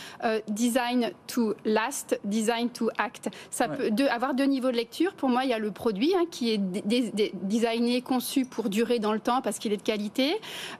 design 0.49 1.11
to 1.27 1.53
last, 1.65 2.19
design 2.23 2.69
to 2.69 2.89
act. 2.97 3.29
Ça 3.51 3.67
peut 3.67 3.91
avoir 4.09 4.33
deux 4.33 4.45
niveaux 4.45 4.71
de 4.71 4.77
lecture. 4.77 5.13
Pour 5.13 5.29
moi, 5.29 5.43
il 5.43 5.49
y 5.49 5.53
a 5.53 5.59
le 5.59 5.71
produit 5.71 6.13
hein, 6.15 6.25
qui 6.29 6.51
est 6.51 6.57
designé, 7.43 7.98
conçu 8.01 8.45
pour 8.45 8.69
durer 8.69 8.99
dans 8.99 9.13
le 9.13 9.19
temps 9.19 9.41
parce 9.41 9.59
qu'il 9.59 9.73
est 9.73 9.77
de 9.77 9.81
qualité. 9.81 10.35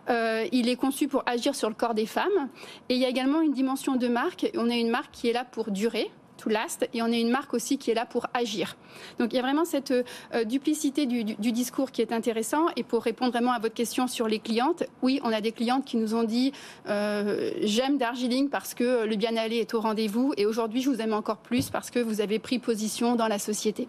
Euh, 0.09 0.47
il 0.51 0.69
est 0.69 0.75
conçu 0.75 1.07
pour 1.07 1.23
agir 1.25 1.55
sur 1.55 1.69
le 1.69 1.75
corps 1.75 1.93
des 1.93 2.05
femmes. 2.05 2.49
Et 2.89 2.95
il 2.95 2.99
y 2.99 3.05
a 3.05 3.09
également 3.09 3.41
une 3.41 3.53
dimension 3.53 3.95
de 3.95 4.07
marque. 4.07 4.49
On 4.55 4.69
est 4.69 4.79
une 4.79 4.89
marque 4.89 5.11
qui 5.11 5.27
est 5.29 5.33
là 5.33 5.45
pour 5.45 5.71
durer 5.71 6.11
to 6.39 6.49
last, 6.49 6.89
et 6.93 7.01
on 7.01 7.07
est 7.07 7.21
une 7.21 7.29
marque 7.29 7.53
aussi 7.53 7.77
qui 7.77 7.91
est 7.91 7.93
là 7.93 8.05
pour 8.05 8.27
agir. 8.33 8.77
Donc 9.19 9.33
il 9.33 9.35
y 9.35 9.39
a 9.39 9.41
vraiment 9.41 9.65
cette 9.65 9.91
euh, 9.91 10.43
duplicité 10.45 11.05
du, 11.05 11.23
discours 11.51 11.91
qui 11.91 12.01
est 12.01 12.11
intéressant. 12.11 12.67
Et 12.75 12.83
pour 12.83 13.03
répondre 13.03 13.31
vraiment 13.31 13.51
à 13.51 13.59
votre 13.59 13.75
question 13.75 14.07
sur 14.07 14.27
les 14.27 14.39
clientes, 14.39 14.83
oui, 15.01 15.19
on 15.23 15.33
a 15.33 15.41
des 15.41 15.51
clientes 15.51 15.85
qui 15.85 15.97
nous 15.97 16.15
ont 16.15 16.23
dit 16.23 16.53
euh, 16.87 17.51
j'aime 17.61 17.97
Darjeeling 17.97 18.49
parce 18.49 18.73
que 18.73 19.05
le 19.05 19.15
bien-aller 19.15 19.57
est 19.57 19.73
au 19.73 19.81
rendez-vous, 19.81 20.33
et 20.37 20.45
aujourd'hui 20.45 20.81
je 20.81 20.89
vous 20.89 21.01
aime 21.01 21.13
encore 21.13 21.37
plus 21.37 21.69
parce 21.69 21.91
que 21.91 21.99
vous 21.99 22.21
avez 22.21 22.39
pris 22.39 22.59
position 22.59 23.15
dans 23.15 23.27
la 23.27 23.39
société. 23.39 23.87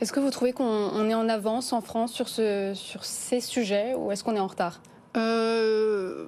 Est-ce 0.00 0.12
que 0.12 0.20
vous 0.20 0.30
trouvez 0.30 0.52
qu'on 0.52 1.08
est 1.08 1.14
en 1.14 1.28
avance 1.28 1.72
en 1.72 1.80
France 1.80 2.12
sur, 2.12 2.28
ce, 2.28 2.72
sur 2.74 3.04
ces 3.04 3.40
sujets 3.40 3.94
ou 3.94 4.12
est-ce 4.12 4.22
qu'on 4.22 4.36
est 4.36 4.40
en 4.40 4.46
retard? 4.46 4.80
Euh, 5.16 6.26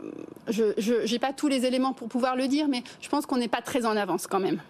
Je 0.48 1.10
n'ai 1.10 1.18
pas 1.18 1.32
tous 1.32 1.48
les 1.48 1.64
éléments 1.66 1.92
pour 1.92 2.08
pouvoir 2.08 2.34
le 2.34 2.48
dire, 2.48 2.66
mais 2.68 2.82
je 3.00 3.08
pense 3.08 3.26
qu'on 3.26 3.36
n'est 3.36 3.48
pas 3.48 3.62
très 3.62 3.86
en 3.86 3.96
avance 3.96 4.26
quand 4.26 4.40
même. 4.40 4.60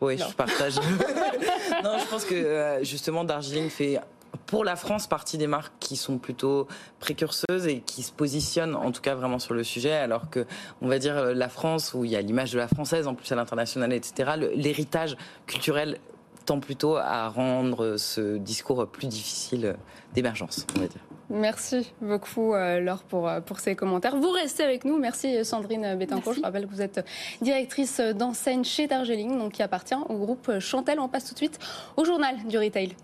Oui, 0.00 0.18
je 0.18 0.34
partage. 0.34 0.74
non, 1.84 1.96
je 1.98 2.06
pense 2.10 2.24
que 2.24 2.34
euh, 2.34 2.84
justement, 2.84 3.24
Darjeeling 3.24 3.70
fait 3.70 4.00
pour 4.46 4.64
la 4.64 4.76
France 4.76 5.06
partie 5.06 5.38
des 5.38 5.46
marques 5.46 5.72
qui 5.78 5.96
sont 5.96 6.18
plutôt 6.18 6.66
précurseuses 7.00 7.66
et 7.66 7.80
qui 7.80 8.02
se 8.02 8.12
positionnent 8.12 8.74
en 8.74 8.90
tout 8.90 9.00
cas 9.00 9.14
vraiment 9.14 9.38
sur 9.38 9.54
le 9.54 9.62
sujet 9.62 9.92
alors 9.92 10.30
que 10.30 10.46
on 10.80 10.88
va 10.88 10.98
dire 10.98 11.34
la 11.34 11.48
France 11.48 11.92
où 11.94 12.04
il 12.04 12.10
y 12.10 12.16
a 12.16 12.20
l'image 12.22 12.52
de 12.52 12.58
la 12.58 12.68
française 12.68 13.06
en 13.06 13.14
plus 13.14 13.30
à 13.32 13.34
l'international 13.34 13.92
etc 13.92 14.32
l'héritage 14.54 15.16
culturel 15.46 15.98
tend 16.42 16.60
plutôt 16.60 16.96
à 16.96 17.28
rendre 17.28 17.96
ce 17.96 18.36
discours 18.36 18.86
plus 18.86 19.06
difficile 19.06 19.76
d'émergence, 20.14 20.66
on 20.76 20.80
va 20.80 20.86
dire. 20.86 21.00
Merci 21.30 21.92
beaucoup 22.00 22.52
Laure 22.54 23.04
pour, 23.04 23.30
pour 23.46 23.60
ces 23.60 23.74
commentaires. 23.74 24.16
Vous 24.16 24.30
restez 24.30 24.62
avec 24.62 24.84
nous. 24.84 24.98
Merci 24.98 25.44
Sandrine 25.44 25.96
Bettencourt. 25.96 26.34
Je 26.34 26.42
rappelle 26.42 26.66
que 26.66 26.72
vous 26.72 26.82
êtes 26.82 27.06
directrice 27.40 28.00
d'enseigne 28.00 28.64
chez 28.64 28.86
Darjeeling, 28.86 29.38
donc 29.38 29.52
qui 29.52 29.62
appartient 29.62 29.94
au 30.08 30.16
groupe 30.18 30.58
Chantel. 30.58 31.00
On 31.00 31.08
passe 31.08 31.26
tout 31.26 31.32
de 31.32 31.38
suite 31.38 31.58
au 31.96 32.04
journal 32.04 32.36
du 32.46 32.58
retail. 32.58 32.94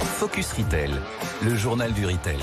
Focus 0.00 0.52
Retail, 0.52 0.90
le 1.42 1.54
journal 1.54 1.92
du 1.92 2.06
retail. 2.06 2.38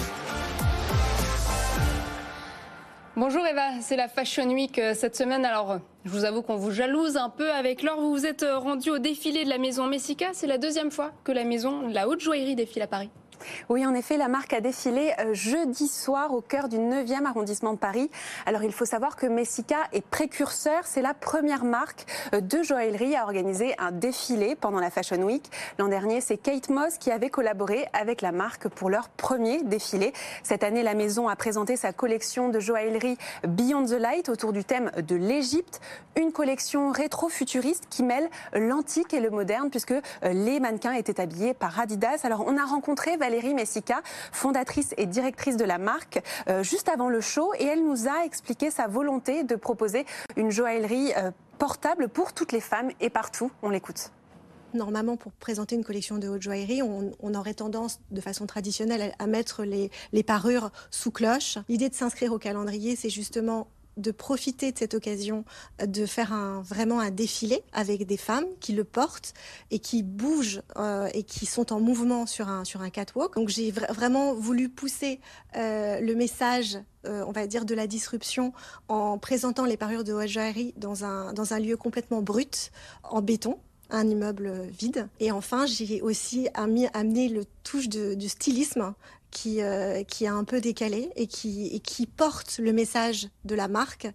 Bonjour 3.18 3.46
Eva, 3.46 3.82
c'est 3.82 3.98
la 3.98 4.08
Fashion 4.08 4.50
Week 4.51 4.80
euh, 4.80 4.94
cette 4.94 5.18
semaine. 5.18 5.44
Alors, 5.44 5.80
je 6.06 6.10
vous 6.12 6.24
avoue 6.24 6.41
qu'on 6.41 6.56
vous 6.56 6.72
jalouse 6.72 7.18
un 7.18 7.27
peu 7.27 7.51
avec 7.51 7.84
l'or. 7.84 8.00
Vous 8.00 8.12
vous 8.12 8.25
êtes 8.25 8.44
euh, 8.44 8.58
rendu 8.58 8.89
au 8.89 9.00
défilé 9.00 9.44
de 9.44 9.50
la 9.50 9.58
maison 9.58 9.86
Messica. 9.86 10.30
C'est 10.32 10.48
la 10.48 10.58
deuxième 10.58 10.91
fois 10.91 11.12
que 11.25 11.34
la 11.34 11.44
maison, 11.44 11.89
la 11.89 12.08
haute 12.08 12.22
joaillerie 12.22 12.56
défile 12.56 12.84
à 12.84 12.88
Paris. 12.88 13.10
Oui, 13.69 13.86
en 13.86 13.93
effet, 13.93 14.17
la 14.17 14.27
marque 14.27 14.53
a 14.53 14.62
défilé 14.62 15.13
euh, 15.19 15.33
jeudi 15.33 15.88
soir 15.88 16.33
au 16.33 16.41
cœur 16.41 16.69
du 16.69 16.77
9e 16.77 17.25
arrondissement 17.25 17.74
de 17.74 17.77
Paris. 17.77 18.10
Alors, 18.45 18.63
il 18.63 18.71
faut 18.71 18.86
savoir 18.86 19.15
que 19.15 19.25
Messica 19.25 19.77
est 19.93 20.05
précurseur. 20.05 20.81
C'est 20.86 21.01
la 21.01 21.13
première 21.13 21.63
marque 21.63 22.05
euh, 22.33 22.41
de 22.41 22.63
joaillerie 22.63 23.15
à 23.15 23.24
organiser 23.24 23.75
un 23.77 23.91
défilé 23.91 24.55
pendant 24.55 24.79
la 24.79 24.89
Fashion 24.89 25.21
Week. 25.24 25.50
L'an 25.79 25.88
dernier, 25.88 26.21
c'est 26.21 26.38
Kate 26.38 26.69
Moss 26.69 26.98
qui 26.98 27.12
avait 27.12 27.29
collaboré 27.29 27.88
avec 27.93 28.21
la 28.21 28.31
marque 28.31 28.67
pour 28.67 28.89
leur 28.89 29.10
premier 29.10 29.63
défilé. 29.63 30.13
Cette 30.43 30.63
année, 30.63 30.83
la 30.83 30.93
maison 30.93 31.27
a 31.27 31.36
présenté 31.36 31.75
sa 31.75 31.93
collection 31.93 32.50
de 32.50 32.60
joaillerie 32.60 33.17
Beyond 33.48 33.86
the 33.86 33.91
Light 33.91 34.29
autour 34.29 34.53
du 34.53 34.63
thème 34.63 34.91
de 34.95 35.15
l'Égypte. 35.15 35.81
Une 36.15 36.31
collection 36.31 36.91
rétro-futuriste 36.91 37.86
qui 37.89 38.03
mêle 38.03 38.29
l'antique 38.53 39.13
et 39.13 39.19
le 39.19 39.29
moderne 39.29 39.69
puisque 39.69 39.91
euh, 39.91 40.01
les 40.24 40.60
mannequins 40.60 40.93
étaient 40.93 41.19
habillés 41.19 41.53
par 41.53 41.79
Adidas. 41.79 42.21
Alors, 42.24 42.43
on 42.45 42.57
a 42.57 42.65
rencontré 42.65 43.17
Valérie 43.17 43.30
Messica, 43.53 44.01
fondatrice 44.31 44.93
et 44.97 45.05
directrice 45.05 45.57
de 45.57 45.65
la 45.65 45.77
marque, 45.77 46.21
euh, 46.50 46.63
juste 46.63 46.89
avant 46.89 47.09
le 47.09 47.21
show. 47.21 47.53
Et 47.59 47.65
elle 47.65 47.83
nous 47.83 48.07
a 48.07 48.25
expliqué 48.25 48.71
sa 48.71 48.88
volonté 48.88 49.43
de 49.43 49.55
proposer 49.55 50.05
une 50.35 50.51
joaillerie 50.51 51.13
euh, 51.17 51.31
portable 51.57 52.09
pour 52.09 52.33
toutes 52.33 52.51
les 52.51 52.61
femmes 52.61 52.91
et 53.00 53.09
partout. 53.09 53.51
On 53.61 53.69
l'écoute. 53.69 54.11
Normalement, 54.73 55.17
pour 55.17 55.33
présenter 55.33 55.75
une 55.75 55.83
collection 55.83 56.17
de 56.17 56.29
haute 56.29 56.41
joaillerie, 56.41 56.81
on, 56.81 57.33
aurait 57.33 57.53
tendance, 57.53 58.00
de 58.11 58.21
façon 58.21 58.45
traditionnelle, 58.45 59.13
à 59.19 59.27
mettre 59.27 59.63
les 59.63 60.23
parures 60.23 60.71
sous 60.91 61.11
cloche. 61.11 61.57
L'idée 61.67 61.89
de 61.89 61.93
s'inscrire 61.93 62.31
au 62.31 62.39
calendrier, 62.39 62.95
c'est 62.95 63.09
justement 63.09 63.67
de 63.98 64.12
profiter 64.12 64.71
de 64.71 64.77
cette 64.77 64.93
occasion 64.93 65.43
de 65.86 66.05
faire 66.05 66.33
un, 66.33 66.62
vraiment 66.62 67.00
un 67.00 67.12
défilé 67.12 67.63
avec 67.74 68.05
des 68.05 68.17
femmes 68.17 68.45
qui 68.60 68.74
le 68.74 68.83
portent 68.83 69.33
et 69.69 69.79
qui 69.79 70.03
bougent 70.03 70.62
euh, 70.77 71.10
et 71.13 71.24
qui 71.24 71.45
sont 71.45 71.74
en 71.74 71.79
mouvement 71.79 72.25
sur 72.25 72.50
un, 72.50 72.63
sur 72.63 72.81
un 72.81 72.89
catwalk. 72.89 73.36
Donc 73.36 73.50
j'ai 73.50 73.71
vraiment 73.71 74.33
voulu 74.33 74.69
pousser 74.69 75.19
euh, 75.55 76.00
le 76.00 76.15
message, 76.15 76.77
euh, 77.05 77.24
on 77.27 77.31
va 77.31 77.48
dire, 77.48 77.65
de 77.65 77.75
la 77.75 77.88
disruption 77.88 78.53
en 78.88 79.17
présentant 79.17 79.65
les 79.65 79.77
parures 79.77 80.03
de 80.03 80.12
joaillerie 80.27 80.74
dans 80.77 81.03
un, 81.03 81.33
dans 81.33 81.53
un 81.53 81.60
lieu 81.60 81.77
complètement 81.77 82.21
brut, 82.21 82.71
en 83.03 83.21
béton 83.21 83.60
un 83.93 84.07
immeuble 84.07 84.53
vide. 84.79 85.10
Et 85.19 85.31
enfin, 85.31 85.65
j'ai 85.65 86.01
aussi 86.01 86.48
amené 86.53 87.27
le 87.27 87.43
touche 87.63 87.89
de, 87.89 88.13
du 88.13 88.29
stylisme 88.29 88.93
qui, 89.31 89.61
euh, 89.61 90.03
qui 90.03 90.27
a 90.27 90.33
un 90.33 90.43
peu 90.43 90.61
décalé 90.61 91.09
et 91.15 91.25
qui, 91.25 91.79
qui 91.81 92.05
porte 92.05 92.59
le 92.59 92.73
message 92.73 93.29
de 93.45 93.55
la 93.55 93.67
marque, 93.67 94.07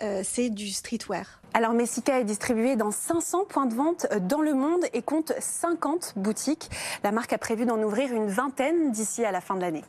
euh, 0.00 0.22
c'est 0.24 0.48
du 0.48 0.70
streetwear. 0.70 1.42
Alors 1.52 1.74
Messica 1.74 2.18
est 2.18 2.24
distribué 2.24 2.76
dans 2.76 2.90
500 2.90 3.44
points 3.48 3.66
de 3.66 3.74
vente 3.74 4.06
euh, 4.12 4.20
dans 4.20 4.40
le 4.40 4.54
monde 4.54 4.84
et 4.94 5.02
compte 5.02 5.32
50 5.38 6.14
boutiques. 6.16 6.70
La 7.04 7.12
marque 7.12 7.32
a 7.32 7.38
prévu 7.38 7.66
d'en 7.66 7.82
ouvrir 7.82 8.12
une 8.12 8.28
vingtaine 8.28 8.92
d'ici 8.92 9.24
à 9.24 9.32
la 9.32 9.40
fin 9.40 9.56
de 9.56 9.60
l'année. 9.60 9.84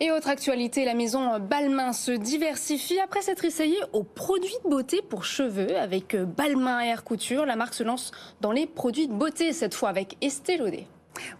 Et 0.00 0.10
autre 0.10 0.28
actualité, 0.28 0.84
la 0.84 0.92
maison 0.92 1.38
Balmain 1.38 1.94
se 1.94 2.10
diversifie 2.12 3.00
après 3.00 3.22
s'être 3.22 3.46
essayée 3.46 3.78
aux 3.94 4.02
produits 4.02 4.56
de 4.64 4.68
beauté 4.68 5.00
pour 5.00 5.24
cheveux 5.24 5.78
avec 5.78 6.14
Balmain 6.16 6.80
Air 6.80 7.02
Couture. 7.02 7.46
La 7.46 7.56
marque 7.56 7.72
se 7.72 7.82
lance 7.82 8.12
dans 8.42 8.52
les 8.52 8.66
produits 8.66 9.08
de 9.08 9.14
beauté 9.14 9.54
cette 9.54 9.74
fois 9.74 9.88
avec 9.88 10.18
Estée 10.20 10.58
Lauder. 10.58 10.86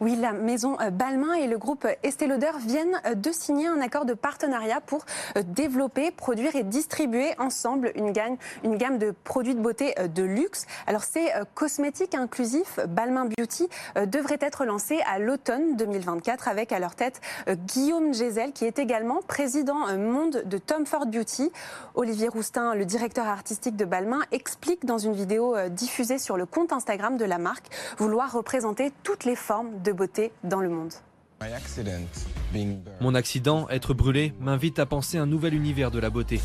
Oui, 0.00 0.16
la 0.16 0.32
maison 0.32 0.78
euh, 0.80 0.90
Balmain 0.90 1.34
et 1.34 1.46
le 1.46 1.58
groupe 1.58 1.86
Estée 2.02 2.26
Lauder 2.26 2.52
viennent 2.60 3.00
euh, 3.06 3.14
de 3.14 3.30
signer 3.32 3.66
un 3.66 3.80
accord 3.80 4.04
de 4.04 4.14
partenariat 4.14 4.80
pour 4.80 5.04
euh, 5.36 5.42
développer, 5.46 6.10
produire 6.10 6.56
et 6.56 6.62
distribuer 6.62 7.30
ensemble 7.38 7.92
une 7.94 8.12
gamme, 8.12 8.36
une 8.64 8.76
gamme 8.76 8.98
de 8.98 9.12
produits 9.24 9.54
de 9.54 9.60
beauté 9.60 9.94
de 10.14 10.22
luxe. 10.22 10.66
Alors 10.86 11.04
ces 11.04 11.28
cosmétiques 11.54 12.14
inclusifs 12.14 12.78
Balmain 12.88 13.26
Beauty 13.26 13.68
devraient 14.06 14.38
être 14.40 14.64
lancés 14.64 15.00
à 15.06 15.18
l'automne 15.18 15.76
2024 15.76 16.48
avec 16.48 16.72
à 16.72 16.78
leur 16.78 16.94
tête 16.94 17.20
Guillaume 17.48 18.14
Gézel 18.14 18.52
qui 18.52 18.64
est 18.64 18.78
également 18.78 19.20
président 19.26 19.96
monde 19.96 20.42
de 20.44 20.58
Tom 20.58 20.86
Ford 20.86 21.06
Beauty. 21.06 21.50
Olivier 21.94 22.28
Roustin, 22.28 22.74
le 22.74 22.84
directeur 22.84 23.26
artistique 23.26 23.76
de 23.76 23.84
Balmain, 23.84 24.20
explique 24.32 24.84
dans 24.84 24.98
une 24.98 25.14
vidéo 25.14 25.56
diffusée 25.70 26.18
sur 26.18 26.36
le 26.36 26.46
compte 26.46 26.72
Instagram 26.72 27.16
de 27.16 27.24
la 27.24 27.38
marque 27.38 27.66
vouloir 27.98 28.32
représenter 28.32 28.92
toutes 29.02 29.24
les 29.24 29.36
formes 29.36 29.65
de 29.66 29.92
beauté 29.92 30.32
dans 30.44 30.60
le 30.60 30.68
monde. 30.68 30.92
Mon 33.00 33.14
accident, 33.14 33.68
être 33.68 33.94
brûlé, 33.94 34.32
m'invite 34.40 34.78
à 34.78 34.86
penser 34.86 35.18
un 35.18 35.26
nouvel 35.26 35.54
univers 35.54 35.90
de 35.90 35.98
la 35.98 36.10
beauté. 36.10 36.40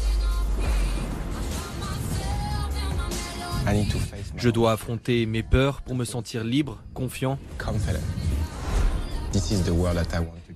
Je 4.35 4.49
dois 4.49 4.73
affronter 4.73 5.25
mes 5.25 5.43
peurs 5.43 5.81
pour 5.81 5.95
me 5.95 6.03
sentir 6.03 6.43
libre, 6.43 6.83
confiant. 6.93 7.37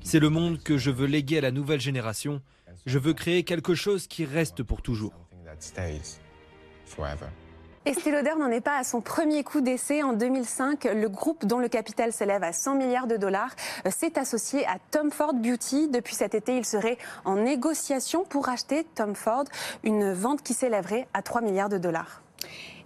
C'est 0.04 0.20
le 0.20 0.30
monde 0.30 0.62
que 0.62 0.78
je 0.78 0.92
veux 0.92 1.08
léguer 1.08 1.38
à 1.38 1.42
la 1.42 1.52
nouvelle 1.52 1.80
génération. 1.80 2.42
Je 2.86 3.00
veux 3.00 3.14
créer 3.14 3.44
quelque 3.44 3.74
chose 3.74 4.08
qui 4.08 4.26
reste 4.26 4.64
pour 4.64 4.82
toujours. 4.82 5.14
Estée 7.86 8.10
Lauder 8.10 8.34
n'en 8.40 8.50
est 8.50 8.62
pas 8.62 8.80
à 8.80 8.84
son 8.84 9.00
premier 9.00 9.44
coup 9.44 9.62
d'essai. 9.62 10.02
En 10.02 10.14
2005, 10.14 10.86
le 10.86 11.08
groupe 11.08 11.46
dont 11.46 11.60
le 11.60 11.68
capital 11.68 12.12
s'élève 12.12 12.44
à 12.44 12.52
100 12.52 12.74
milliards 12.78 13.06
de 13.06 13.16
dollars 13.16 13.56
euh, 13.86 13.92
s'est 13.92 14.18
associé 14.18 14.66
à 14.66 14.78
Tom 14.90 15.12
Ford 15.12 15.36
Beauty. 15.36 15.88
Depuis 15.90 16.16
cet 16.16 16.34
été, 16.34 16.58
il 16.58 16.66
serait 16.66 16.98
en 17.26 17.36
négociation 17.36 18.24
pour 18.24 18.50
acheter 18.50 18.88
Tom 18.96 19.14
Ford, 19.14 19.44
une 19.84 20.14
vente 20.14 20.42
qui 20.42 20.56
s'élèverait 20.56 21.08
à 21.14 21.22
3 21.22 21.42
milliards 21.42 21.70
de 21.70 21.78
dollars. 21.78 22.24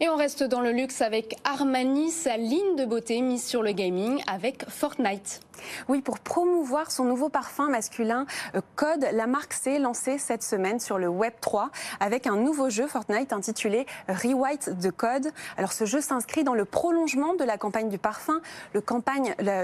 Et 0.01 0.07
on 0.07 0.15
reste 0.15 0.43
dans 0.43 0.61
le 0.61 0.71
luxe 0.71 1.01
avec 1.01 1.35
Armani, 1.43 2.09
sa 2.09 2.37
ligne 2.37 2.77
de 2.77 2.85
beauté 2.85 3.21
mise 3.21 3.45
sur 3.45 3.61
le 3.61 3.73
gaming 3.73 4.21
avec 4.27 4.63
Fortnite. 4.69 5.41
Oui, 5.89 5.99
pour 6.01 6.19
promouvoir 6.19 6.89
son 6.89 7.03
nouveau 7.03 7.27
parfum 7.27 7.67
masculin 7.67 8.25
euh, 8.55 8.61
Code, 8.77 9.05
la 9.11 9.27
marque 9.27 9.51
s'est 9.51 9.77
lancée 9.77 10.17
cette 10.17 10.41
semaine 10.41 10.79
sur 10.79 10.97
le 10.97 11.09
Web 11.09 11.33
3 11.41 11.69
avec 11.99 12.27
un 12.27 12.37
nouveau 12.37 12.69
jeu 12.69 12.87
Fortnite 12.87 13.33
intitulé 13.33 13.85
Rewrite 14.07 14.71
the 14.81 14.89
Code. 14.89 15.33
Alors 15.57 15.73
ce 15.73 15.83
jeu 15.83 15.99
s'inscrit 15.99 16.45
dans 16.45 16.53
le 16.53 16.63
prolongement 16.63 17.33
de 17.33 17.43
la 17.43 17.57
campagne 17.57 17.89
du 17.89 17.97
parfum. 17.97 18.39
Le, 18.73 18.81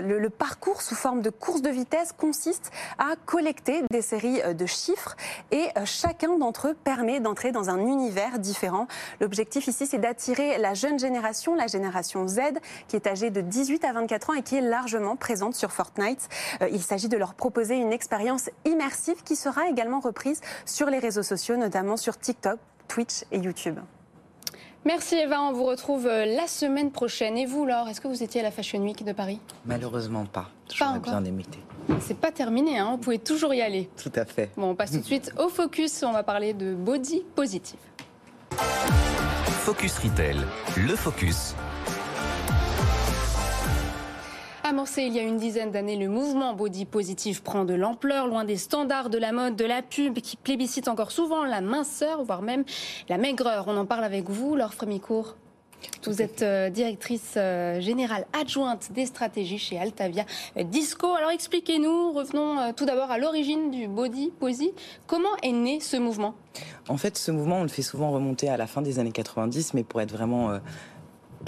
le, 0.02 0.30
parcours 0.30 0.82
sous 0.82 0.96
forme 0.96 1.22
de 1.22 1.30
course 1.30 1.62
de 1.62 1.70
vitesse 1.70 2.12
consiste 2.12 2.72
à 2.98 3.16
collecter 3.26 3.84
des 3.90 4.02
séries 4.02 4.42
euh, 4.44 4.54
de 4.54 4.66
chiffres 4.66 5.16
et 5.52 5.70
euh, 5.78 5.86
chacun 5.86 6.38
d'entre 6.38 6.68
eux 6.68 6.74
permet 6.74 7.22
d'entrer 7.22 7.54
dans 7.54 7.70
un 7.70 7.80
univers 7.80 8.38
différent. 8.38 8.90
L'objectif 9.22 9.68
ici, 9.68 9.88
c'est 9.88 9.98
d'attirer 9.98 10.25
la 10.58 10.74
jeune 10.74 11.00
génération, 11.00 11.56
la 11.56 11.68
génération 11.68 12.28
Z, 12.28 12.40
qui 12.88 12.96
est 12.96 13.08
âgée 13.08 13.30
de 13.30 13.42
18 13.42 13.84
à 13.86 13.94
24 13.94 14.30
ans 14.30 14.34
et 14.34 14.42
qui 14.42 14.56
est 14.56 14.62
largement 14.62 15.16
présente 15.16 15.56
sur 15.56 15.72
Fortnite. 15.72 16.28
Euh, 16.62 16.70
il 16.72 16.82
s'agit 16.82 17.10
de 17.10 17.18
leur 17.18 17.34
proposer 17.34 17.76
une 17.76 17.94
expérience 17.94 18.50
immersive 18.66 19.24
qui 19.24 19.36
sera 19.36 19.68
également 19.70 20.00
reprise 20.00 20.42
sur 20.66 20.90
les 20.90 21.00
réseaux 21.00 21.24
sociaux, 21.24 21.58
notamment 21.58 21.98
sur 21.98 22.18
TikTok, 22.18 22.60
Twitch 22.88 23.24
et 23.32 23.40
YouTube. 23.40 23.80
Merci 24.86 25.16
Eva, 25.16 25.42
on 25.42 25.52
vous 25.52 25.64
retrouve 25.64 26.06
euh, 26.06 26.26
la 26.26 26.46
semaine 26.46 26.92
prochaine. 26.92 27.38
Et 27.38 27.48
vous, 27.48 27.66
Laure, 27.66 27.90
est-ce 27.90 28.00
que 28.00 28.08
vous 28.08 28.22
étiez 28.22 28.42
à 28.42 28.44
la 28.44 28.52
Fashion 28.52 28.80
Week 28.80 29.04
de 29.04 29.14
Paris? 29.14 29.40
Malheureusement 29.66 30.26
pas. 30.26 30.52
J'aurais 30.72 31.00
bien 31.00 31.24
aimé. 31.24 31.44
C'est 32.02 32.18
pas 32.18 32.32
terminé, 32.32 32.78
hein. 32.78 32.92
vous 32.92 32.98
pouvez 32.98 33.20
toujours 33.20 33.54
y 33.54 33.62
aller. 33.62 33.90
Tout 34.02 34.12
à 34.16 34.26
fait. 34.26 34.52
Bon, 34.56 34.70
on 34.72 34.76
passe 34.76 34.92
tout 34.92 35.00
de 35.00 35.04
suite 35.04 35.34
au 35.40 35.50
focus. 35.50 36.04
On 36.04 36.12
va 36.12 36.24
parler 36.24 36.54
de 36.54 36.74
body 36.76 37.24
positive. 37.36 37.80
Focus 39.66 39.98
Retail, 39.98 40.38
le 40.78 40.96
focus. 40.96 41.56
Amorcé 44.64 45.02
il 45.02 45.14
y 45.14 45.18
a 45.18 45.24
une 45.24 45.38
dizaine 45.38 45.72
d'années, 45.72 45.96
le 45.96 46.08
mouvement 46.08 46.54
body 46.54 46.86
positive 46.86 47.42
prend 47.42 47.66
de 47.66 47.74
l'ampleur, 47.74 48.28
loin 48.28 48.44
des 48.44 48.58
standards 48.58 49.10
de 49.10 49.18
la 49.18 49.32
mode, 49.32 49.56
de 49.56 49.66
la 49.66 49.82
pub, 49.82 50.20
qui 50.20 50.38
plébiscite 50.38 50.88
encore 50.88 51.10
souvent 51.10 51.46
la 51.46 51.62
minceur, 51.62 52.24
voire 52.24 52.44
même 52.44 52.64
la 53.10 53.18
maigreur. 53.18 53.66
On 53.68 53.76
en 53.76 53.88
parle 53.88 54.04
avec 54.04 54.30
vous, 54.30 54.56
Laure 54.56 54.76
Frémicourt. 54.76 55.36
Vous 56.06 56.22
êtes 56.22 56.42
euh, 56.42 56.70
directrice 56.70 57.34
euh, 57.38 57.82
générale 57.82 58.26
adjointe 58.40 58.92
des 58.92 59.06
stratégies 59.06 59.58
chez 59.58 59.80
Altavia 59.80 60.26
euh, 60.58 60.64
Disco. 60.64 61.14
Alors 61.14 61.32
expliquez-nous, 61.32 62.12
revenons 62.12 62.74
tout 62.74 62.86
d'abord 62.86 63.12
à 63.12 63.18
l'origine 63.18 63.72
du 63.72 63.88
body 63.88 64.32
posi. 64.40 64.72
Comment 65.08 65.36
est 65.42 65.52
né 65.52 65.80
ce 65.80 65.98
mouvement? 65.98 66.36
En 66.88 66.98
fait, 66.98 67.18
ce 67.18 67.32
mouvement, 67.32 67.58
on 67.58 67.64
le 67.64 67.70
fait 67.70 67.82
souvent 67.82 68.12
remonter 68.12 68.50
à 68.50 68.58
la 68.58 68.68
fin 68.68 68.82
des 68.82 69.00
années 69.00 69.12
90, 69.12 69.74
mais 69.74 69.84
pour 69.84 70.02
être 70.02 70.12
vraiment 70.12 70.60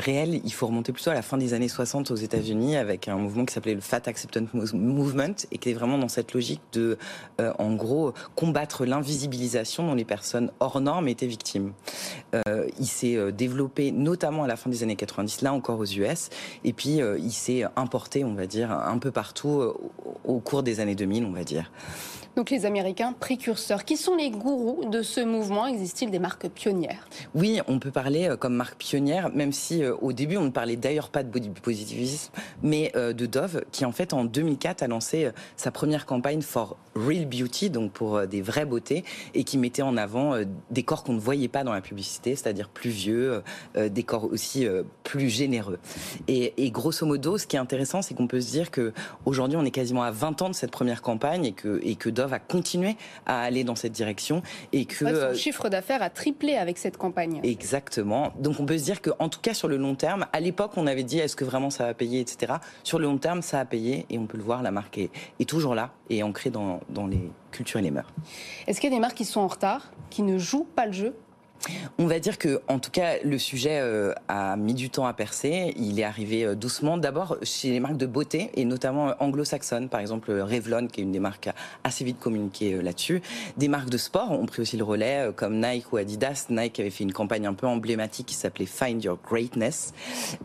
réel, 0.01 0.41
il 0.43 0.53
faut 0.53 0.67
remonter 0.67 0.91
plutôt 0.91 1.09
à 1.09 1.13
la 1.13 1.21
fin 1.21 1.37
des 1.37 1.53
années 1.53 1.67
60 1.67 2.11
aux 2.11 2.15
États-Unis 2.15 2.77
avec 2.77 3.07
un 3.07 3.17
mouvement 3.17 3.45
qui 3.45 3.53
s'appelait 3.53 3.75
le 3.75 3.81
Fat 3.81 4.01
Acceptance 4.05 4.73
Movement 4.73 5.35
et 5.51 5.57
qui 5.57 5.69
est 5.69 5.73
vraiment 5.73 5.97
dans 5.97 6.07
cette 6.07 6.33
logique 6.33 6.61
de, 6.73 6.97
euh, 7.39 7.53
en 7.59 7.73
gros, 7.75 8.13
combattre 8.35 8.85
l'invisibilisation 8.85 9.87
dont 9.87 9.95
les 9.95 10.05
personnes 10.05 10.51
hors 10.59 10.81
normes 10.81 11.07
étaient 11.07 11.27
victimes. 11.27 11.73
Euh, 12.35 12.67
il 12.79 12.87
s'est 12.87 13.15
euh, 13.15 13.31
développé 13.31 13.91
notamment 13.91 14.43
à 14.43 14.47
la 14.47 14.55
fin 14.55 14.69
des 14.69 14.83
années 14.83 14.95
90, 14.95 15.41
là 15.41 15.53
encore 15.53 15.79
aux 15.79 15.85
US, 15.85 16.29
et 16.63 16.73
puis 16.73 16.99
il 17.19 17.31
s'est 17.31 17.63
importé, 17.75 18.23
on 18.23 18.33
va 18.33 18.45
dire, 18.45 18.71
un 18.71 18.97
peu 18.97 19.11
partout 19.11 19.73
au 20.27 20.39
cours 20.39 20.61
des 20.61 20.79
années 20.79 20.95
2000, 20.95 21.25
on 21.25 21.31
va 21.31 21.43
dire. 21.43 21.71
Donc 22.37 22.51
les 22.51 22.67
Américains 22.67 23.13
précurseurs, 23.13 23.83
qui 23.83 23.97
sont 23.97 24.15
les 24.15 24.29
gourous 24.29 24.85
de 24.91 25.01
ce 25.01 25.21
mouvement 25.21 25.65
Existe-t-il 25.65 26.11
des 26.11 26.19
marques 26.19 26.47
pionnières? 26.49 27.09
Oui, 27.33 27.59
on 27.67 27.79
peut 27.79 27.89
parler 27.89 28.29
euh, 28.29 28.37
comme 28.37 28.53
marque 28.53 28.77
pionnière, 28.77 29.31
même 29.33 29.51
si 29.51 29.83
euh, 29.83 29.95
au 30.03 30.13
début 30.13 30.37
on 30.37 30.43
ne 30.43 30.51
parlait 30.51 30.75
d'ailleurs 30.75 31.09
pas 31.09 31.23
de 31.23 31.29
body 31.29 31.49
positivisme, 31.49 32.31
mais 32.61 32.91
euh, 32.95 33.11
de 33.11 33.25
Dove, 33.25 33.63
qui 33.71 33.85
en 33.85 33.91
fait 33.91 34.13
en 34.13 34.23
2004 34.23 34.83
a 34.83 34.87
lancé 34.87 35.31
sa 35.55 35.71
première 35.71 36.05
campagne 36.05 36.43
for 36.43 36.77
real 36.93 37.25
beauty, 37.25 37.71
donc 37.71 37.91
pour 37.91 38.27
des 38.27 38.43
vraies 38.43 38.65
beautés, 38.65 39.03
et 39.33 39.43
qui 39.43 39.57
mettait 39.57 39.81
en 39.81 39.97
avant 39.97 40.35
des 40.69 40.83
corps 40.83 41.03
qu'on 41.03 41.13
ne 41.13 41.19
voyait 41.19 41.47
pas 41.47 41.63
dans 41.63 41.73
la 41.73 41.81
publicité, 41.81 42.35
c'est-à-dire 42.35 42.69
plus 42.69 42.89
vieux, 42.89 43.43
des 43.75 44.03
corps 44.03 44.25
aussi 44.25 44.65
plus 45.03 45.29
généreux. 45.29 45.77
Et, 46.27 46.53
et, 46.57 46.71
grosso 46.71 47.05
modo, 47.05 47.37
ce 47.37 47.45
qui 47.45 47.55
est 47.55 47.59
intéressant, 47.59 48.01
c'est 48.01 48.15
qu'on 48.15 48.27
peut 48.27 48.41
se 48.41 48.49
dire 48.49 48.71
que 48.71 48.93
aujourd'hui 49.25 49.57
on 49.57 49.65
est 49.65 49.71
quasiment 49.71 50.03
à 50.03 50.11
20 50.17 50.41
ans 50.41 50.49
de 50.49 50.55
cette 50.55 50.71
première 50.71 51.01
campagne 51.01 51.45
et 51.45 51.51
que, 51.53 51.79
et 51.83 51.95
que 51.95 52.09
Dove 52.09 52.31
va 52.31 52.39
continuer 52.39 52.97
à 53.25 53.41
aller 53.41 53.63
dans 53.63 53.75
cette 53.75 53.93
direction 53.93 54.41
et 54.73 54.85
que 54.85 54.97
son 54.97 55.05
euh, 55.05 55.33
chiffre 55.33 55.69
d'affaires 55.69 56.01
a 56.01 56.09
triplé 56.09 56.55
avec 56.55 56.77
cette 56.77 56.97
campagne. 56.97 57.39
Exactement. 57.43 58.33
Donc 58.39 58.59
on 58.59 58.65
peut 58.65 58.77
se 58.77 58.83
dire 58.83 59.01
qu'en 59.01 59.29
tout 59.29 59.39
cas 59.39 59.53
sur 59.53 59.67
le 59.67 59.77
long 59.77 59.95
terme, 59.95 60.25
à 60.33 60.39
l'époque 60.39 60.71
on 60.75 60.87
avait 60.87 61.03
dit 61.03 61.19
est-ce 61.19 61.35
que 61.35 61.45
vraiment 61.45 61.69
ça 61.69 61.85
va 61.85 61.93
payer, 61.93 62.19
etc. 62.19 62.53
Sur 62.83 62.99
le 62.99 63.05
long 63.05 63.17
terme, 63.17 63.41
ça 63.41 63.59
a 63.59 63.65
payé 63.65 64.05
et 64.09 64.17
on 64.17 64.25
peut 64.25 64.37
le 64.37 64.43
voir, 64.43 64.63
la 64.63 64.71
marque 64.71 64.97
est, 64.97 65.11
est 65.39 65.47
toujours 65.47 65.75
là 65.75 65.91
et 66.09 66.23
ancrée 66.23 66.49
dans, 66.49 66.79
dans 66.89 67.07
les 67.07 67.31
cultures 67.51 67.79
et 67.79 67.83
les 67.83 67.91
mœurs. 67.91 68.11
Est-ce 68.67 68.81
qu'il 68.81 68.89
y 68.89 68.93
a 68.93 68.95
des 68.95 69.01
marques 69.01 69.17
qui 69.17 69.25
sont 69.25 69.41
en 69.41 69.47
retard, 69.47 69.91
qui 70.09 70.23
ne 70.23 70.37
jouent 70.37 70.67
pas 70.75 70.85
le 70.85 70.93
jeu? 70.93 71.15
On 71.97 72.05
va 72.05 72.19
dire 72.19 72.37
que, 72.37 72.61
en 72.67 72.79
tout 72.79 72.91
cas, 72.91 73.15
le 73.23 73.37
sujet 73.37 73.79
euh, 73.81 74.13
a 74.27 74.55
mis 74.55 74.73
du 74.73 74.89
temps 74.89 75.05
à 75.05 75.13
percer. 75.13 75.73
Il 75.77 75.99
est 75.99 76.03
arrivé 76.03 76.45
euh, 76.45 76.55
doucement. 76.55 76.97
D'abord 76.97 77.37
chez 77.43 77.71
les 77.71 77.79
marques 77.79 77.97
de 77.97 78.05
beauté 78.05 78.51
et 78.55 78.65
notamment 78.65 79.09
euh, 79.09 79.13
anglo-saxonnes, 79.19 79.89
par 79.89 79.99
exemple 79.99 80.31
Revlon, 80.31 80.87
qui 80.87 81.01
est 81.01 81.03
une 81.03 81.11
des 81.11 81.19
marques 81.19 81.49
assez 81.83 82.03
vite 82.03 82.19
communiquées 82.19 82.81
là-dessus. 82.81 83.21
Des 83.57 83.67
marques 83.67 83.89
de 83.89 83.97
sport 83.97 84.31
ont 84.31 84.45
pris 84.45 84.61
aussi 84.61 84.77
le 84.77 84.83
relais, 84.83 85.29
comme 85.35 85.59
Nike 85.59 85.91
ou 85.91 85.97
Adidas. 85.97 86.47
Nike 86.49 86.79
avait 86.79 86.89
fait 86.89 87.03
une 87.03 87.13
campagne 87.13 87.47
un 87.47 87.53
peu 87.53 87.67
emblématique 87.67 88.27
qui 88.27 88.35
s'appelait 88.35 88.65
Find 88.65 89.03
Your 89.03 89.17
Greatness. 89.27 89.93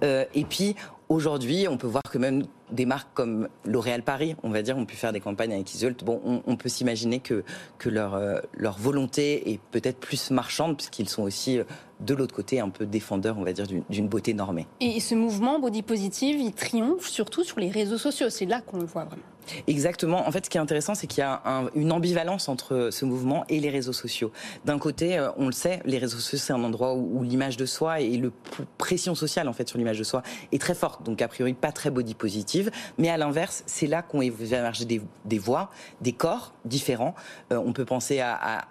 et 0.03 0.45
puis 0.49 0.77
Aujourd'hui, 1.09 1.67
on 1.69 1.77
peut 1.77 1.87
voir 1.87 2.03
que 2.11 2.17
même 2.17 2.45
des 2.71 2.87
marques 2.87 3.13
comme 3.13 3.49
L'Oréal 3.67 4.03
Paris, 4.03 4.35
on 4.43 4.51
va 4.51 4.63
dire, 4.63 4.77
ont 4.77 4.87
pu 4.87 4.97
faire 4.97 5.13
des 5.13 5.21
campagnes 5.21 5.53
avec 5.53 5.75
Isolt. 5.75 6.03
Bon, 6.05 6.43
on, 6.47 6.57
peut 6.57 6.69
s'imaginer 6.71 7.21
que, 7.21 7.45
euh, 7.87 8.41
leur 8.55 8.79
volonté 8.79 9.53
est 9.53 9.61
peut-être 9.73 9.99
plus 9.99 10.31
marchande, 10.31 10.77
puisqu'ils 10.77 11.09
sont 11.09 11.23
aussi 11.23 11.59
euh, 11.59 11.65
de 12.03 12.15
l'autre 12.15 12.35
côté 12.35 12.61
un 12.61 12.69
peu 12.69 12.87
défendeurs, 12.87 13.39
on 13.39 13.45
va 13.45 13.53
dire, 13.53 13.67
d'une 13.67 14.09
beauté 14.09 14.35
normée. 14.35 14.67
Et 14.81 15.01
ce 15.01 15.15
mouvement 15.15 15.59
body 15.59 15.83
positive, 15.83 16.39
il 16.41 16.53
triomphe 16.53 17.09
surtout 17.09 17.45
sur 17.45 17.61
les 17.61 17.71
réseaux 17.71 17.99
sociaux. 17.99 18.31
C'est 18.31 18.47
là 18.47 18.61
qu'on 18.61 18.79
le 18.79 18.87
voit 18.87 19.05
vraiment. 19.05 19.23
Exactement. 19.67 20.27
En 20.27 20.31
fait, 20.31 20.45
ce 20.45 20.51
qui 20.51 20.57
est 20.57 20.61
intéressant, 20.61 20.95
c'est 20.95 21.07
qu'il 21.07 21.21
y 21.21 21.25
a 21.25 21.43
une 21.75 21.93
ambivalence 21.93 22.49
entre 22.49 22.89
ce 22.91 23.05
mouvement 23.05 23.45
et 23.49 23.61
les 23.61 23.71
réseaux 23.71 23.93
sociaux. 23.93 24.33
D'un 24.65 24.79
côté, 24.79 25.19
euh, 25.19 25.31
on 25.37 25.47
le 25.47 25.53
sait, 25.53 25.81
les 25.85 25.99
réseaux 25.99 26.19
sociaux, 26.19 26.39
c'est 26.39 26.53
un 26.53 26.63
endroit 26.63 26.95
où, 26.95 27.23
l'image 27.23 27.57
de 27.57 27.67
soi 27.67 28.01
et 28.01 28.17
le 28.17 28.33
pression 28.79 29.15
sociale, 29.15 29.49
en 29.49 29.53
fait, 29.53 29.69
sur 29.69 29.79
l'image 29.79 29.99
de 29.99 30.05
soi 30.05 30.23
est 30.53 30.61
très 30.61 30.75
forte. 30.75 31.03
Donc, 31.03 31.23
a 31.23 31.29
priori, 31.29 31.55
pas 31.55 31.73
très 31.73 31.91
body 31.91 32.15
positive. 32.15 32.71
Mais 32.99 33.09
à 33.09 33.17
l'inverse, 33.17 33.63
c'est 33.67 33.87
là 33.87 34.03
qu'on 34.03 34.23
émerger 34.23 34.85
des, 34.85 35.39
voix, 35.39 35.71
des 36.01 36.13
corps 36.13 36.55
différents. 36.65 37.15
Euh, 37.53 37.61
on 37.65 37.73
peut 37.73 37.85
penser 37.85 38.21
à, 38.21 38.63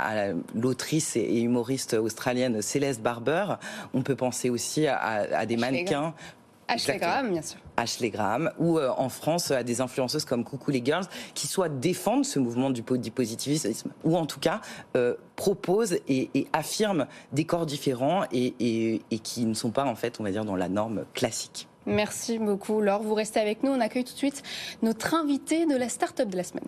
l'autrice 0.56 1.16
et 1.16 1.42
humoriste 1.42 1.94
australienne 1.94 2.62
Céleste 2.62 3.02
Barber. 3.02 3.21
On 3.94 4.02
peut 4.02 4.16
penser 4.16 4.50
aussi 4.50 4.88
à, 4.88 5.46
des 5.46 5.58
mannequins 5.58 6.14
Ashley 6.68 6.98
Graham, 7.00 7.32
bien 7.32 7.42
sûr. 7.42 7.60
Ashley 7.76 8.10
Graham, 8.10 8.50
ou 8.58 8.78
euh, 8.78 8.92
en 8.98 9.10
France 9.10 9.52
à 9.52 9.62
des 9.62 9.82
influenceuses 9.82 10.24
comme 10.24 10.46
Coucou 10.46 10.72
les 10.72 10.82
Girls, 10.84 11.04
qui 11.34 11.48
soit 11.48 11.68
défendent 11.68 12.24
ce 12.24 12.40
mouvement 12.40 12.70
du 12.70 12.82
positivisme, 12.82 13.92
ou 14.06 14.16
en 14.16 14.26
tout 14.26 14.40
cas 14.40 14.62
euh, 14.96 15.16
proposent 15.36 15.98
et, 16.08 16.30
affirment 16.54 17.08
des 17.34 17.44
corps 17.44 17.66
différents 17.66 18.24
et, 18.32 19.02
et 19.12 19.20
qui 19.20 19.46
ne 19.46 19.54
sont 19.54 19.72
pas 19.72 19.84
en 19.84 19.96
fait, 19.96 20.22
on 20.22 20.24
va 20.24 20.32
dire, 20.32 20.46
dans 20.46 20.56
la 20.56 20.70
norme 20.70 21.04
classique. 21.14 21.68
Merci 21.86 22.40
beaucoup, 22.40 22.80
Laure. 22.80 23.02
Vous 23.02 23.16
restez 23.16 23.40
avec 23.40 23.64
nous. 23.64 23.72
On 23.72 23.82
accueille 23.82 24.04
tout 24.04 24.14
de 24.14 24.18
suite 24.18 24.44
notre 24.82 25.14
invité 25.14 25.66
de 25.66 25.76
la 25.76 25.90
start-up 25.90 26.30
de 26.30 26.38
la 26.38 26.44
semaine. 26.44 26.68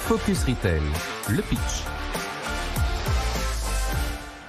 Focus 0.00 0.44
Retail, 0.44 0.82
le 1.28 1.42
pitch. 1.42 1.99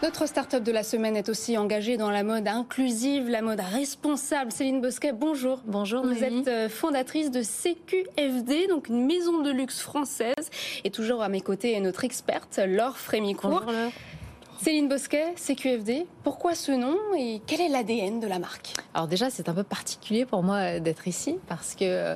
Notre 0.04 0.26
start-up 0.26 0.64
de 0.64 0.72
la 0.72 0.82
semaine 0.82 1.16
est 1.16 1.30
aussi 1.30 1.60
engagée 1.60 1.96
dans 1.96 2.10
la 2.10 2.24
mode 2.24 2.48
inclusive, 2.48 3.30
la 3.30 3.44
mode 3.44 3.60
responsable. 3.60 4.52
Céline 4.52 4.82
Bosquet, 4.82 5.12
bonjour. 5.12 5.62
Bonjour. 5.66 6.04
Vous 6.04 6.24
êtes 6.24 6.48
euh, 6.48 6.70
fondatrice 6.70 7.30
de 7.30 7.44
CQFD, 7.44 8.66
donc 8.68 8.90
une 8.90 9.06
maison 9.06 9.44
de 9.44 9.52
luxe 9.52 9.80
française. 9.80 10.50
Et 10.84 10.90
toujours 10.90 11.22
à 11.22 11.30
mes 11.30 11.42
côtés 11.42 11.74
est 11.74 11.80
notre 11.80 12.04
experte, 12.04 12.60
Laure 12.66 12.98
Frémicourt. 12.98 13.62
Bonjour. 13.64 13.92
Céline 14.60 14.90
Bosquet, 14.90 15.36
CQFD, 15.36 16.08
pourquoi 16.24 16.56
ce 16.56 16.72
nom 16.72 16.98
et 17.16 17.40
quel 17.46 17.62
est 17.62 17.70
l'ADN 17.70 18.20
de 18.20 18.28
la 18.28 18.40
marque? 18.40 18.74
Alors 18.93 19.08
déjà, 19.08 19.30
c'est 19.30 19.47
un 19.47 19.54
peu 19.54 19.63
particulier 19.63 20.25
pour 20.25 20.43
moi 20.43 20.56
euh, 20.56 20.80
d'être 20.80 21.08
ici 21.08 21.38
parce 21.47 21.75
que 21.75 21.86
euh, 21.86 22.15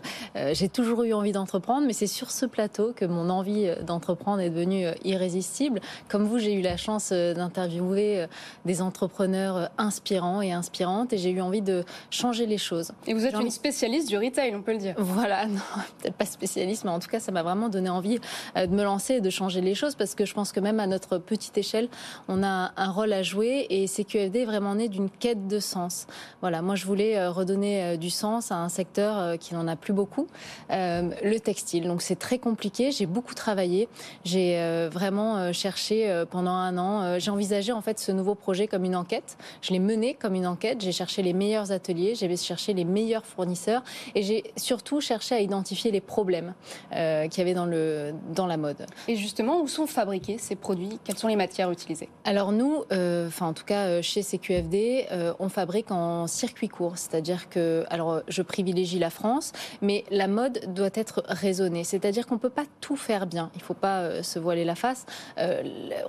j'ai 0.54 0.68
toujours 0.68 1.04
eu 1.04 1.14
envie 1.14 1.32
d'entreprendre, 1.32 1.88
mais 1.88 1.94
c'est 1.94 2.08
sur 2.08 2.32
ce 2.32 2.46
plateau 2.46 2.92
que 2.94 3.06
mon 3.06 3.30
envie 3.30 3.68
euh, 3.68 3.82
d'entreprendre 3.82 4.42
est 4.42 4.50
devenue 4.50 4.88
irrésistible. 5.06 5.80
Comme 6.10 6.26
vous, 6.26 6.38
j'ai 6.38 6.54
eu 6.54 6.62
la 6.62 6.76
chance 6.76 7.12
d'interviewer 7.12 8.28
des 8.66 8.82
entrepreneurs 8.82 9.70
inspirants 9.78 10.42
et 10.42 10.52
inspirantes 10.52 11.14
et 11.14 11.18
j'ai 11.18 11.30
eu 11.30 11.42
envie 11.42 11.62
de 11.62 11.84
changer 12.10 12.46
les 12.46 12.58
choses. 12.58 12.92
Et 13.08 13.14
vous 13.14 13.26
êtes 13.26 13.36
une 13.36 13.52
spécialiste 13.52 14.10
du 14.10 14.18
retail, 14.18 14.54
on 14.56 14.62
peut 14.62 14.74
le 14.74 14.80
dire. 14.80 14.96
Voilà, 14.98 15.46
non, 15.48 15.60
peut-être 16.02 16.16
pas 16.16 16.26
spécialiste, 16.26 16.84
mais 16.84 16.92
en 16.92 17.00
tout 17.00 17.10
cas, 17.10 17.20
ça 17.20 17.32
m'a 17.32 17.44
vraiment 17.44 17.70
donné 17.70 17.90
envie 17.90 18.20
de 18.56 18.68
me 18.68 18.84
lancer 18.84 19.16
et 19.16 19.22
de 19.22 19.30
changer 19.30 19.62
les 19.62 19.76
choses 19.76 19.96
parce 19.96 20.16
que 20.16 20.26
je 20.26 20.34
pense 20.34 20.52
que 20.52 20.60
même 20.60 20.80
à 20.80 20.88
notre 20.88 21.18
petite 21.18 21.58
échelle, 21.58 21.88
on 22.28 22.44
a 22.44 22.72
un 22.76 22.92
rôle 22.92 23.14
à 23.14 23.24
jouer 23.24 23.68
et 23.70 23.88
CQFD 23.88 24.42
est 24.42 24.46
vraiment 24.46 24.76
né 24.76 24.90
d'une 24.90 25.10
quête 25.10 25.48
de 25.48 25.60
sens. 25.60 26.08
Voilà, 26.42 26.62
moi 26.66 26.76
je 26.76 26.86
voulais 26.86 27.18
euh, 27.18 27.32
redonner 27.32 27.84
euh, 27.84 27.98
du 27.98 28.10
sens 28.10 28.52
à 28.52 28.56
un 28.56 28.70
secteur 28.70 29.18
euh, 29.18 29.38
qui 29.38 29.54
n'en 29.54 29.68
a 29.68 29.76
plus 29.76 29.94
beaucoup, 29.94 30.28
le 30.70 31.38
textile. 31.38 31.88
Donc 31.88 32.02
c'est 32.02 32.16
très 32.16 32.40
compliqué, 32.40 32.92
j'ai 32.92 33.06
beaucoup 33.06 33.36
travaillé, 33.36 33.88
j'ai 34.24 34.88
vraiment 34.92 35.54
cherché 35.54 36.24
pendant 36.32 36.52
un 36.52 36.78
an, 36.78 37.20
j'ai 37.20 37.30
envisagé 37.30 37.72
en 37.72 37.82
fait 37.82 38.00
ce 38.00 38.12
nouveau 38.12 38.34
projet 38.36 38.68
comme 38.68 38.84
une 38.84 38.96
enquête, 38.96 39.38
je 39.62 39.72
l'ai 39.72 39.80
mené 39.80 40.16
comme 40.16 40.34
une 40.34 40.48
enquête, 40.48 40.82
j'ai 40.82 40.92
cherché 40.92 41.22
les 41.22 41.34
meilleurs 41.34 41.72
ateliers, 41.72 42.16
j'ai 42.16 42.36
cherché 42.38 42.74
les 42.74 42.86
meilleurs 42.86 43.26
fournisseurs. 43.26 43.84
Et 44.16 44.24
j'ai 44.24 44.44
surtout 44.56 45.02
cherché 45.02 45.36
à 45.36 45.40
identifier 45.40 45.92
les 45.92 46.02
problèmes 46.02 46.54
qu'il 46.92 47.38
y 47.38 47.42
avait 47.42 47.54
dans, 47.54 47.66
le, 47.66 48.14
dans 48.34 48.48
la 48.48 48.58
mode. 48.58 48.86
Et 49.08 49.16
justement, 49.16 49.62
où 49.62 49.68
sont 49.68 49.88
fabriqués 49.88 50.38
ces 50.38 50.56
produits? 50.56 51.00
Quelles 51.04 51.18
sont 51.18 51.28
les 51.28 51.36
matières 51.36 51.72
utilisées? 51.72 52.10
Alors 52.24 52.52
nous, 52.52 52.84
enfin 52.92 53.48
en 53.48 53.54
tout 53.54 53.66
cas 53.66 54.02
chez 54.02 54.24
CQFD, 54.24 54.96
euh, 55.12 55.34
on 55.40 55.50
fabrique 55.50 55.92
en 55.92 56.28
circuit 56.28 56.55
court, 56.70 56.98
c'est-à-dire 56.98 57.50
que, 57.50 57.86
alors 57.90 58.22
je 58.28 58.42
privilégie 58.42 59.00
la 59.00 59.10
France, 59.10 59.52
mais 59.82 60.04
la 60.12 60.28
mode 60.28 60.74
doit 60.74 60.90
être 60.94 61.24
raisonnée, 61.28 61.84
c'est-à-dire 61.84 62.26
qu'on 62.26 62.36
ne 62.36 62.40
peut 62.40 62.50
pas 62.50 62.66
tout 62.82 62.96
faire 62.96 63.28
bien, 63.28 63.50
il 63.56 63.60
ne 63.60 63.64
faut 63.64 63.74
pas 63.74 64.00
euh, 64.00 64.24
se 64.24 64.40
voiler 64.40 64.66
la 64.66 64.76
face. 64.76 65.06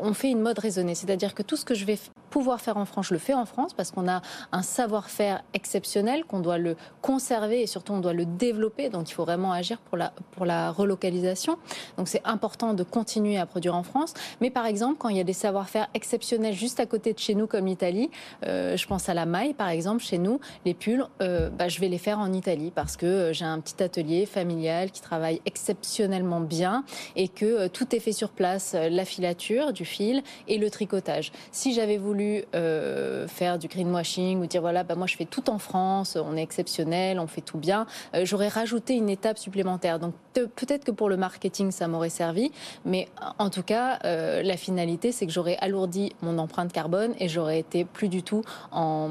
on 0.01 0.15
fait 0.15 0.31
une 0.31 0.41
mode 0.41 0.59
raisonnée, 0.59 0.95
c'est-à-dire 0.95 1.35
que 1.35 1.43
tout 1.43 1.57
ce 1.57 1.65
que 1.65 1.75
je 1.75 1.85
vais 1.85 1.99
pouvoir 2.31 2.61
faire 2.61 2.77
en 2.77 2.85
France, 2.85 3.07
je 3.09 3.15
le 3.15 3.19
fais 3.19 3.35
en 3.35 3.47
France 3.47 3.73
parce 3.73 3.91
qu'on 3.91 4.09
a 4.09 4.21
un 4.53 4.63
savoir-faire 4.63 5.43
exceptionnel, 5.55 6.25
qu'on 6.25 6.41
doit 6.41 6.59
le 6.59 6.77
conserver 7.01 7.63
et 7.63 7.67
surtout 7.67 7.93
on 7.93 8.01
doit 8.01 8.13
le 8.13 8.27
développer. 8.27 8.89
Donc 8.89 9.11
il 9.11 9.15
faut 9.15 9.25
vraiment 9.25 9.53
agir 9.53 9.79
pour 9.79 9.97
la, 9.97 10.13
pour 10.33 10.45
la 10.45 10.71
relocalisation. 10.71 11.57
Donc 11.97 12.09
c'est 12.09 12.21
important 12.25 12.75
de 12.75 12.83
continuer 12.83 13.39
à 13.39 13.47
produire 13.47 13.75
en 13.75 13.83
France. 13.83 14.15
Mais 14.41 14.51
par 14.51 14.67
exemple, 14.67 14.97
quand 14.99 15.09
il 15.09 15.17
y 15.17 15.21
a 15.21 15.25
des 15.25 15.33
savoir-faire 15.33 15.89
exceptionnels 15.95 16.55
juste 16.55 16.81
à 16.81 16.87
côté 16.87 17.13
de 17.13 17.19
chez 17.19 17.35
nous, 17.35 17.47
comme 17.47 17.67
l'Italie, 17.67 18.11
euh, 18.45 18.77
je 18.77 18.87
pense 18.87 19.09
à 19.09 19.15
la 19.15 19.27
maille 19.27 19.55
par 19.55 19.69
exemple, 19.69 20.03
chez 20.03 20.19
nous, 20.19 20.36
les 20.65 20.75
pulls, 20.75 21.05
euh, 21.23 21.51
bah, 21.51 21.69
je 21.69 21.81
vais 21.81 21.89
les 21.89 21.99
faire 21.99 22.19
en 22.19 22.33
Italie 22.33 22.73
parce 22.75 22.97
que 22.97 23.07
euh, 23.07 23.33
j'ai 23.33 23.45
un 23.45 23.61
petit 23.61 23.83
atelier 23.83 24.27
familial 24.27 24.91
qui 24.91 25.01
travaille 25.01 25.41
exceptionnellement 25.47 26.41
bien 26.41 26.85
et 27.15 27.29
que 27.29 27.69
tout 27.69 27.95
est 27.95 28.01
fait 28.01 28.13
sur 28.13 28.31
place, 28.31 28.75
la 28.75 29.05
filature 29.05 29.73
du 29.73 29.85
fil 29.85 30.23
et 30.49 30.59
le 30.59 30.71
tricotage. 30.71 31.33
Si 31.53 31.75
j'avais 31.75 31.99
voulu 31.99 32.45
euh, 32.55 33.29
faire 33.29 33.59
du 33.59 33.69
greenwashing 33.69 34.41
ou 34.41 34.47
dire 34.47 34.61
voilà, 34.61 34.85
bah, 34.85 34.95
moi 34.95 35.07
je 35.07 35.17
fais 35.17 35.25
tout 35.25 35.51
en 35.51 35.59
France, 35.59 36.17
on 36.17 36.37
est 36.37 36.43
exceptionnel, 36.43 37.19
on 37.19 37.27
fait 37.27 37.41
tout 37.41 37.59
bien. 37.59 37.87
Euh, 38.15 38.25
j'aurais 38.25 38.49
rajouté 38.49 38.95
une 38.95 39.09
étape 39.09 39.39
supplémentaire. 39.39 39.99
Donc 39.99 40.15
peut-être 40.33 40.85
que 40.85 40.91
pour 40.91 41.09
le 41.09 41.17
marketing, 41.17 41.71
ça 41.71 41.89
m'aurait 41.89 42.11
servi, 42.11 42.51
mais 42.85 43.09
en 43.39 43.49
tout 43.49 43.63
cas, 43.63 43.99
la 44.03 44.57
finalité, 44.59 45.11
c'est 45.11 45.27
que 45.27 45.33
j'aurais 45.33 45.57
alourdi 45.57 46.15
mon 46.21 46.37
empreinte 46.37 46.73
carbone 46.73 47.15
et 47.19 47.29
j'aurais 47.29 47.59
été 47.59 47.87
plus 47.87 48.09
du 48.09 48.23
tout 48.23 48.43
en 48.71 49.09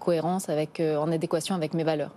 cohérence 0.00 0.48
avec, 0.48 0.80
en 0.80 1.10
adéquation 1.12 1.54
avec 1.54 1.74
mes 1.74 1.84
valeurs. 1.84 2.10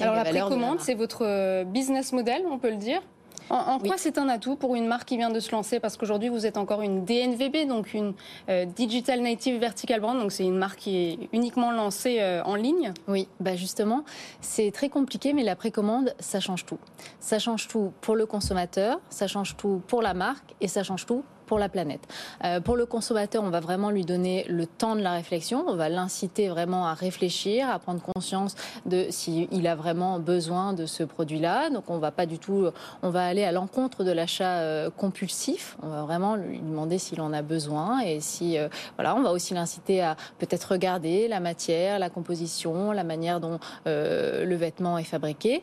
Alors 0.00 0.14
la 0.14 0.24
précommande, 0.24 0.80
c'est 0.80 0.94
votre 0.94 1.64
business 1.64 2.12
model, 2.12 2.42
on 2.50 2.58
peut 2.58 2.70
le 2.70 2.76
dire 2.76 3.02
en, 3.50 3.78
quoi 3.78 3.96
c'est 3.98 4.18
un 4.18 4.28
atout 4.28 4.56
pour 4.56 4.74
une 4.74 4.86
marque 4.86 5.08
qui 5.08 5.16
vient 5.16 5.30
de 5.30 5.40
se 5.40 5.52
lancer? 5.52 5.80
Parce 5.80 5.96
qu'aujourd'hui, 5.96 6.28
vous 6.28 6.46
êtes 6.46 6.56
encore 6.56 6.82
une 6.82 7.04
DNVB, 7.04 7.68
donc 7.68 7.92
une 7.94 8.14
euh, 8.48 8.64
Digital 8.64 9.20
Native 9.20 9.58
Vertical 9.58 10.00
Brand, 10.00 10.18
donc 10.18 10.32
c'est 10.32 10.44
une 10.44 10.56
marque 10.56 10.78
qui 10.78 10.96
est 10.96 11.18
uniquement 11.32 11.70
lancée 11.70 12.18
euh, 12.20 12.42
en 12.44 12.54
ligne. 12.54 12.92
Oui, 13.08 13.28
bah 13.40 13.56
justement, 13.56 14.04
c'est 14.40 14.70
très 14.70 14.88
compliqué, 14.88 15.32
mais 15.32 15.42
la 15.42 15.56
précommande, 15.56 16.14
ça 16.18 16.40
change 16.40 16.64
tout. 16.64 16.78
Ça 17.20 17.38
change 17.38 17.68
tout 17.68 17.92
pour 18.00 18.16
le 18.16 18.26
consommateur, 18.26 19.00
ça 19.10 19.26
change 19.26 19.56
tout 19.56 19.82
pour 19.86 20.02
la 20.02 20.14
marque 20.14 20.54
et 20.60 20.68
ça 20.68 20.82
change 20.82 21.06
tout 21.06 21.22
pour 21.52 21.58
la 21.58 21.68
planète. 21.68 22.00
Euh, 22.46 22.62
pour 22.62 22.76
le 22.76 22.86
consommateur, 22.86 23.44
on 23.44 23.50
va 23.50 23.60
vraiment 23.60 23.90
lui 23.90 24.06
donner 24.06 24.46
le 24.48 24.64
temps 24.66 24.96
de 24.96 25.02
la 25.02 25.12
réflexion, 25.12 25.66
on 25.68 25.76
va 25.76 25.90
l'inciter 25.90 26.48
vraiment 26.48 26.86
à 26.86 26.94
réfléchir, 26.94 27.68
à 27.68 27.78
prendre 27.78 28.00
conscience 28.00 28.54
de 28.86 29.08
s'il 29.10 29.66
a 29.66 29.74
vraiment 29.74 30.18
besoin 30.18 30.72
de 30.72 30.86
ce 30.86 31.02
produit-là. 31.02 31.68
Donc 31.68 31.90
on 31.90 31.98
va 31.98 32.10
pas 32.10 32.24
du 32.24 32.38
tout, 32.38 32.68
on 33.02 33.10
va 33.10 33.26
aller 33.26 33.44
à 33.44 33.52
l'encontre 33.52 34.02
de 34.02 34.10
l'achat 34.12 34.60
euh, 34.60 34.88
compulsif. 34.88 35.76
On 35.82 35.88
va 35.88 36.04
vraiment 36.04 36.36
lui 36.36 36.58
demander 36.58 36.96
s'il 36.96 37.20
en 37.20 37.34
a 37.34 37.42
besoin 37.42 38.00
et 38.00 38.20
si 38.20 38.56
euh, 38.56 38.68
voilà, 38.96 39.14
on 39.14 39.20
va 39.20 39.30
aussi 39.30 39.52
l'inciter 39.52 40.00
à 40.00 40.16
peut-être 40.38 40.72
regarder 40.72 41.28
la 41.28 41.40
matière, 41.40 41.98
la 41.98 42.08
composition, 42.08 42.92
la 42.92 43.04
manière 43.04 43.40
dont 43.40 43.58
le 43.84 44.54
vêtement 44.54 44.96
est 44.96 45.04
fabriqué. 45.04 45.62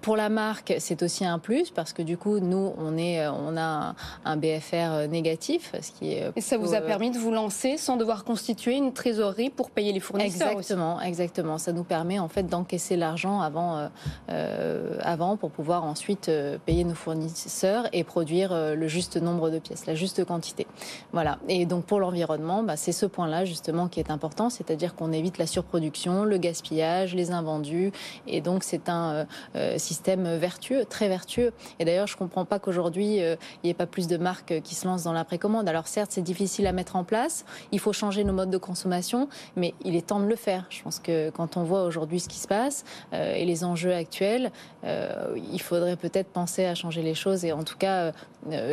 pour 0.00 0.16
la 0.16 0.30
marque, 0.30 0.72
c'est 0.78 1.02
aussi 1.02 1.26
un 1.26 1.38
plus 1.38 1.70
parce 1.70 1.92
que 1.92 2.00
du 2.00 2.16
coup, 2.16 2.38
nous, 2.38 2.72
on 2.78 2.96
est, 2.96 3.26
on 3.28 3.54
a 3.58 3.94
un 4.24 4.36
BFR 4.38 4.93
euh, 4.94 5.06
négatif. 5.06 5.72
Ce 5.80 5.92
qui 5.92 6.12
est 6.12 6.32
Et 6.36 6.40
ça 6.40 6.56
vous 6.56 6.74
a 6.74 6.78
euh, 6.78 6.86
permis 6.86 7.10
de 7.10 7.18
vous 7.18 7.30
lancer 7.30 7.76
sans 7.76 7.96
devoir 7.96 8.24
constituer 8.24 8.74
une 8.74 8.92
trésorerie 8.92 9.50
pour 9.50 9.70
payer 9.70 9.92
les 9.92 10.00
fournisseurs 10.00 10.50
Exactement, 10.50 11.00
exactement. 11.00 11.58
Ça 11.58 11.72
nous 11.72 11.84
permet 11.84 12.18
en 12.18 12.28
fait 12.28 12.44
d'encaisser 12.44 12.96
l'argent 12.96 13.40
avant, 13.40 13.88
euh, 14.30 14.98
avant 15.02 15.36
pour 15.36 15.50
pouvoir 15.50 15.84
ensuite 15.84 16.30
payer 16.66 16.84
nos 16.84 16.94
fournisseurs 16.94 17.88
et 17.92 18.04
produire 18.04 18.54
le 18.54 18.88
juste 18.88 19.16
nombre 19.16 19.50
de 19.50 19.58
pièces, 19.58 19.86
la 19.86 19.94
juste 19.94 20.24
quantité. 20.24 20.66
Voilà. 21.12 21.38
Et 21.48 21.66
donc 21.66 21.84
pour 21.84 22.00
l'environnement, 22.00 22.62
bah, 22.62 22.76
c'est 22.76 22.92
ce 22.92 23.06
point-là 23.06 23.44
justement 23.44 23.88
qui 23.88 24.00
est 24.00 24.10
important, 24.10 24.50
c'est-à-dire 24.50 24.94
qu'on 24.94 25.12
évite 25.12 25.38
la 25.38 25.46
surproduction, 25.46 26.24
le 26.24 26.38
gaspillage, 26.38 27.14
les 27.14 27.30
invendus. 27.30 27.92
Et 28.26 28.40
donc 28.40 28.64
c'est 28.64 28.88
un 28.88 29.26
système 29.76 30.36
vertueux, 30.36 30.84
très 30.84 31.08
vertueux. 31.08 31.52
Et 31.78 31.84
d'ailleurs, 31.84 32.06
je 32.06 32.16
comprends 32.16 32.44
pas 32.44 32.58
qu'aujourd'hui 32.58 33.16
il 33.16 33.38
n'y 33.64 33.70
ait 33.70 33.74
pas 33.74 33.86
plus 33.86 34.06
de 34.06 34.16
marques 34.16 34.60
qui 34.62 34.73
se 34.74 34.86
lance 34.86 35.02
dans 35.02 35.12
la 35.12 35.24
précommande. 35.24 35.68
Alors 35.68 35.88
certes, 35.88 36.10
c'est 36.12 36.22
difficile 36.22 36.66
à 36.66 36.72
mettre 36.72 36.96
en 36.96 37.04
place, 37.04 37.44
il 37.72 37.78
faut 37.78 37.92
changer 37.92 38.24
nos 38.24 38.32
modes 38.32 38.50
de 38.50 38.58
consommation, 38.58 39.28
mais 39.56 39.74
il 39.84 39.96
est 39.96 40.06
temps 40.06 40.20
de 40.20 40.26
le 40.26 40.36
faire. 40.36 40.66
Je 40.70 40.82
pense 40.82 40.98
que 40.98 41.30
quand 41.30 41.56
on 41.56 41.64
voit 41.64 41.84
aujourd'hui 41.84 42.20
ce 42.20 42.28
qui 42.28 42.38
se 42.38 42.48
passe 42.48 42.84
euh, 43.12 43.34
et 43.34 43.44
les 43.44 43.64
enjeux 43.64 43.94
actuels, 43.94 44.50
euh, 44.84 45.36
il 45.52 45.60
faudrait 45.60 45.96
peut-être 45.96 46.28
penser 46.28 46.64
à 46.66 46.74
changer 46.74 47.02
les 47.02 47.14
choses 47.14 47.44
et 47.44 47.52
en 47.52 47.64
tout 47.64 47.76
cas, 47.76 47.94
euh, 47.94 48.12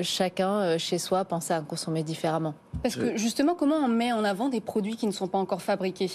chacun 0.01 0.77
chez 0.77 0.97
soi 0.97 1.25
penser 1.25 1.53
à 1.53 1.61
consommer 1.61 2.03
différemment. 2.03 2.53
Parce 2.83 2.95
que 2.95 3.17
justement, 3.17 3.55
comment 3.55 3.75
on 3.75 3.87
met 3.87 4.11
en 4.11 4.23
avant 4.23 4.49
des 4.49 4.61
produits 4.61 4.95
qui 4.95 5.07
ne 5.07 5.11
sont 5.11 5.27
pas 5.27 5.37
encore 5.37 5.61
fabriqués? 5.61 6.11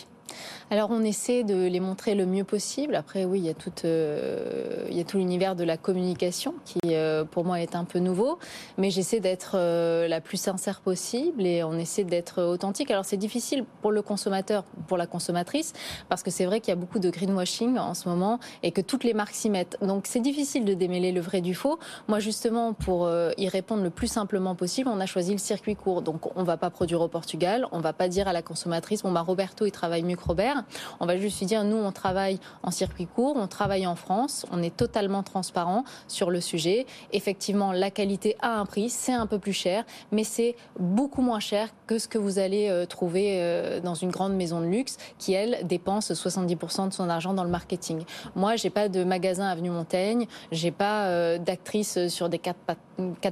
Alors 0.71 0.91
on 0.91 1.03
essaie 1.03 1.45
de 1.45 1.67
les 1.67 1.81
montrer 1.81 2.15
le 2.15 2.27
mieux 2.27 2.45
possible. 2.45 2.95
Après 2.97 3.25
oui, 3.25 3.39
il 3.39 3.47
y 3.47 3.49
a 3.49 3.55
tout, 3.55 3.73
euh, 3.85 4.87
il 4.91 4.97
y 4.97 5.01
a 5.01 5.05
tout 5.05 5.19
l'univers 5.19 5.55
de 5.55 5.65
la 5.65 5.77
communication 5.77 6.55
qui 6.65 6.79
euh, 6.87 7.25
pour 7.25 7.45
moi 7.45 7.61
est 7.61 7.77
un 7.77 7.85
peu 7.85 7.99
nouveau, 7.99 8.39
mais 8.77 8.91
j'essaie 8.91 9.21
d'être 9.21 9.53
euh, 9.55 10.09
la 10.09 10.21
plus 10.21 10.37
sincère 10.37 10.81
possible 10.81 11.47
et 11.47 11.63
on 11.63 11.75
essaie 11.79 12.05
d'être 12.05 12.43
authentique. 12.43 12.91
Alors 12.91 13.05
c'est 13.05 13.17
difficile 13.17 13.65
pour 13.83 13.93
le 13.93 14.03
consommateur, 14.03 14.65
pour 14.89 14.97
la 14.97 15.07
consommatrice, 15.07 15.73
parce 16.09 16.23
que 16.23 16.31
c'est 16.31 16.45
vrai 16.45 16.61
qu'il 16.61 16.71
y 16.71 16.77
a 16.77 16.81
beaucoup 16.81 16.99
de 16.99 17.11
greenwashing 17.11 17.79
en 17.79 17.95
ce 17.95 18.09
moment 18.09 18.41
et 18.63 18.73
que 18.73 18.81
toutes 18.81 19.05
les 19.05 19.15
marques 19.15 19.35
s'y 19.35 19.51
mettent. 19.51 19.79
Donc 19.81 20.07
c'est 20.07 20.21
difficile 20.21 20.65
de 20.65 20.75
démêler 20.75 21.13
le 21.13 21.21
vrai 21.21 21.41
du 21.41 21.55
faux. 21.55 21.79
Moi 22.09 22.19
justement 22.19 22.73
pour 22.73 23.09
y 23.39 23.46
répondre 23.49 23.83
le 23.83 23.91
plus 23.91 24.09
simplement 24.09 24.55
possible, 24.55 24.91
on 24.93 25.01
a 25.01 25.07
choisi 25.07 25.33
le 25.33 25.39
circuit 25.39 25.77
court. 25.77 26.03
Donc 26.03 26.37
on 26.37 26.43
va 26.43 26.57
pas 26.57 26.71
produire 26.71 27.01
au 27.01 27.09
Portugal, 27.09 27.67
on 27.73 27.81
va 27.81 27.93
pas 27.93 28.09
dire 28.09 28.29
à 28.29 28.33
la 28.33 28.43
consommatrice 28.43 29.03
bon 29.03 29.13
bah 29.13 29.23
Roberto 29.23 29.67
il 29.67 29.73
travaille 29.73 30.03
mieux 30.03 30.17
Robert. 30.27 30.65
On 31.01 31.07
va 31.07 31.17
juste 31.17 31.39
lui 31.41 31.47
dire, 31.47 31.65
nous, 31.65 31.77
on 31.77 31.93
travaille 31.93 32.39
en 32.63 32.71
circuit 32.71 33.07
court, 33.07 33.37
on 33.37 33.47
travaille 33.47 33.87
en 33.87 33.97
France, 33.97 34.47
on 34.51 34.63
est 34.63 34.75
totalement 34.75 35.23
transparent 35.23 35.85
sur 36.09 36.31
le 36.31 36.41
sujet. 36.41 36.87
Effectivement, 37.13 37.73
la 37.73 37.91
qualité 37.91 38.37
a 38.41 38.59
un 38.59 38.67
prix, 38.67 38.91
c'est 38.91 39.13
un 39.13 39.27
peu 39.27 39.39
plus 39.39 39.53
cher, 39.53 39.85
mais 40.13 40.25
c'est 40.25 40.57
beaucoup 40.79 41.23
moins 41.23 41.41
cher 41.41 41.69
que 41.87 41.99
ce 41.99 42.09
que 42.09 42.19
vous 42.19 42.39
allez 42.39 42.69
euh, 42.69 42.87
trouver 42.87 43.41
euh, 43.41 43.81
dans 43.81 43.95
une 43.95 44.11
grande 44.11 44.35
maison 44.35 44.61
de 44.61 44.67
luxe 44.67 44.97
qui, 45.19 45.33
elle, 45.33 45.67
dépense 45.67 46.11
70% 46.11 46.89
de 46.89 46.93
son 46.93 47.09
argent 47.09 47.35
dans 47.35 47.45
le 47.45 47.51
marketing. 47.51 48.03
Moi, 48.35 48.57
j'ai 48.57 48.71
pas 48.71 48.89
de 48.89 49.05
magasin 49.05 49.47
avenue 49.47 49.71
Montaigne, 49.71 50.27
j'ai 50.51 50.71
pas 50.71 51.07
euh, 51.07 51.39
d'actrice 51.39 52.09
sur 52.09 52.29
des 52.29 52.39
4 52.39 52.57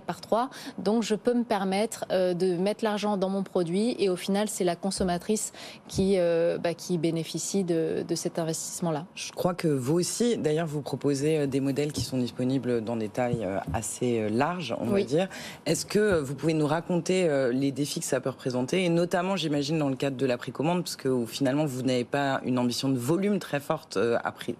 par 0.04 0.20
3, 0.20 0.50
donc 0.78 1.02
je 1.02 1.14
peux 1.14 1.34
me 1.34 1.44
permettre 1.44 2.06
de 2.10 2.56
mettre 2.56 2.84
l'argent 2.84 3.16
dans 3.16 3.28
mon 3.28 3.42
produit 3.42 3.96
et 3.98 4.08
au 4.08 4.16
final, 4.16 4.48
c'est 4.48 4.64
la 4.64 4.76
consommatrice 4.76 5.52
qui, 5.88 6.16
bah, 6.16 6.74
qui 6.74 6.98
bénéficient 6.98 7.64
de, 7.64 8.04
cet 8.14 8.38
investissement-là. 8.38 9.06
Je 9.14 9.32
crois 9.32 9.54
que 9.54 9.68
vous 9.68 9.94
aussi, 9.94 10.36
d'ailleurs, 10.36 10.66
vous 10.66 10.82
proposez 10.82 11.38
euh, 11.38 11.46
des 11.46 11.60
modèles 11.60 11.92
qui 11.92 12.02
sont 12.02 12.18
disponibles 12.18 12.82
dans 12.82 12.96
des 12.96 13.08
tailles 13.08 13.44
euh, 13.44 13.58
assez 13.72 14.20
euh, 14.20 14.28
larges, 14.28 14.74
on 14.78 14.86
va 14.86 15.02
dire. 15.02 15.28
Est-ce 15.66 15.84
que 15.84 16.20
vous 16.20 16.34
pouvez 16.34 16.54
nous 16.54 16.66
raconter 16.66 17.28
les 17.52 17.72
défis 17.72 18.00
que 18.00 18.06
ça 18.06 18.20
peut 18.20 18.30
représenter, 18.30 18.84
et 18.84 18.88
notamment, 18.88 19.36
j'imagine, 19.36 19.78
dans 19.78 19.88
le 19.88 19.96
cadre 19.96 20.16
de 20.16 20.26
la 20.26 20.36
précommande, 20.36 20.82
parce 20.82 20.96
que 20.96 21.24
finalement, 21.26 21.64
vous 21.64 21.82
n'avez 21.82 22.04
pas 22.04 22.40
une 22.44 22.58
ambition 22.58 22.88
de 22.88 22.98
volume 22.98 23.38
très 23.38 23.60
forte 23.60 23.98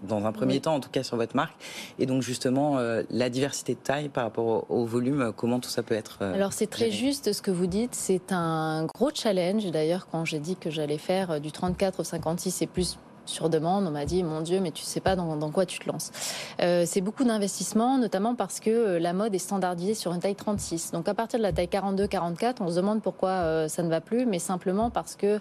dans 0.02 0.24
un 0.24 0.32
premier 0.32 0.60
temps, 0.60 0.74
en 0.74 0.80
tout 0.80 0.90
cas 0.90 1.02
sur 1.02 1.16
votre 1.16 1.36
marque, 1.36 1.54
et 1.98 2.06
donc 2.06 2.22
justement 2.22 2.78
la 3.10 3.30
diversité 3.30 3.74
de 3.74 3.78
taille 3.78 4.08
par 4.08 4.24
rapport 4.24 4.70
au, 4.70 4.84
volume, 4.84 5.32
comment 5.36 5.60
tout 5.60 5.70
ça 5.70 5.82
peut 5.82 5.94
être. 5.94 6.22
Alors 6.22 6.52
c'est 6.52 6.66
très 6.66 6.90
juste 6.90 7.32
ce 7.32 7.42
que 7.42 7.50
vous 7.50 7.66
dites, 7.66 7.94
c'est 7.94 8.32
un 8.32 8.86
gros 8.94 9.10
challenge. 9.14 9.66
D'ailleurs, 9.70 10.06
quand 10.10 10.24
j'ai 10.24 10.38
dit 10.38 10.56
que 10.56 10.70
j'allais 10.70 10.98
faire 10.98 11.40
du 11.40 11.52
34 11.52 12.02
56, 12.02 12.50
c'est 12.50 12.66
plus 12.66 12.98
sur 13.26 13.48
demande, 13.48 13.86
on 13.86 13.90
m'a 13.90 14.04
dit 14.04 14.22
mon 14.22 14.40
Dieu, 14.40 14.60
mais 14.60 14.70
tu 14.70 14.82
sais 14.82 15.00
pas 15.00 15.16
dans, 15.16 15.50
quoi 15.50 15.66
tu 15.66 15.78
te 15.78 15.88
lances. 15.88 16.10
Euh, 16.60 16.84
c'est 16.86 17.00
beaucoup 17.00 17.24
d'investissement, 17.24 17.98
notamment 17.98 18.34
parce 18.34 18.60
que 18.60 18.70
euh, 18.70 18.98
la 18.98 19.12
mode 19.12 19.34
est 19.34 19.38
standardisée 19.38 19.94
sur 19.94 20.12
une 20.12 20.20
taille 20.20 20.34
36. 20.34 20.92
Donc 20.92 21.08
à 21.08 21.14
partir 21.14 21.38
de 21.38 21.42
la 21.42 21.52
taille 21.52 21.68
42-44, 21.68 22.56
on 22.60 22.68
se 22.68 22.76
demande 22.76 23.02
pourquoi 23.02 23.30
euh, 23.30 23.68
ça 23.68 23.82
ne 23.82 23.88
va 23.88 24.00
plus, 24.00 24.26
mais 24.26 24.38
simplement 24.38 24.90
parce 24.90 25.16
que 25.16 25.40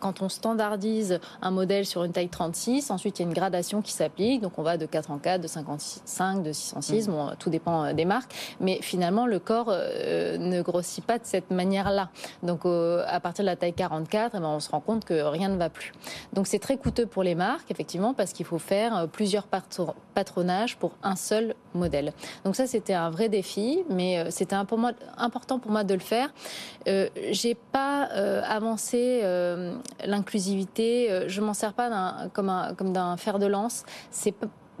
quand 0.00 0.22
on 0.22 0.28
standardise 0.28 1.20
un 1.42 1.50
modèle 1.50 1.86
sur 1.86 2.04
une 2.04 2.12
taille 2.12 2.28
36, 2.28 2.90
ensuite 2.90 3.18
il 3.18 3.22
y 3.22 3.24
a 3.24 3.28
une 3.28 3.34
gradation 3.34 3.82
qui 3.82 3.92
s'applique. 3.92 4.40
Donc 4.40 4.58
on 4.58 4.62
va 4.62 4.76
de 4.76 4.86
4 4.86 5.10
en 5.10 5.18
4, 5.18 5.40
de 5.40 5.46
55, 5.46 6.42
de 6.42 6.52
6 6.52 6.74
en 6.76 6.80
6, 6.80 7.08
mmh. 7.08 7.12
bon, 7.12 7.30
tout 7.38 7.50
dépend 7.50 7.92
des 7.92 8.04
marques. 8.04 8.34
Mais 8.60 8.78
finalement, 8.82 9.26
le 9.26 9.38
corps 9.38 9.70
ne 9.70 10.62
grossit 10.62 11.04
pas 11.04 11.18
de 11.18 11.24
cette 11.24 11.50
manière-là. 11.50 12.10
Donc 12.42 12.66
à 12.66 13.20
partir 13.20 13.44
de 13.44 13.46
la 13.46 13.56
taille 13.56 13.72
44, 13.72 14.34
eh 14.34 14.40
ben, 14.40 14.46
on 14.46 14.60
se 14.60 14.70
rend 14.70 14.80
compte 14.80 15.04
que 15.04 15.14
rien 15.22 15.48
ne 15.48 15.56
va 15.56 15.70
plus. 15.70 15.92
Donc 16.32 16.46
c'est 16.46 16.58
très 16.58 16.76
coûteux 16.76 16.93
pour 17.02 17.22
les 17.22 17.34
marques, 17.34 17.70
effectivement, 17.70 18.14
parce 18.14 18.32
qu'il 18.32 18.46
faut 18.46 18.58
faire 18.58 18.96
euh, 18.96 19.06
plusieurs 19.06 19.46
patronages 20.14 20.76
pour 20.76 20.92
un 21.02 21.16
seul 21.16 21.54
modèle. 21.74 22.12
Donc 22.44 22.56
ça, 22.56 22.66
c'était 22.66 22.94
un 22.94 23.10
vrai 23.10 23.28
défi, 23.28 23.84
mais 23.90 24.18
euh, 24.18 24.30
c'était 24.30 24.56
important 24.56 25.58
pour 25.58 25.70
moi 25.70 25.84
de 25.84 25.94
le 25.94 26.00
faire. 26.00 26.32
Euh, 26.88 27.08
j'ai 27.30 27.54
pas 27.54 28.08
euh, 28.12 28.42
avancé 28.46 29.22
l'inclusivité. 30.04 31.24
Je 31.28 31.40
m'en 31.40 31.54
sers 31.54 31.72
pas 31.72 32.28
comme, 32.32 32.92
d'un 32.92 33.16
fer 33.16 33.38
de 33.38 33.46
lance. 33.46 33.84
C'est 34.10 34.32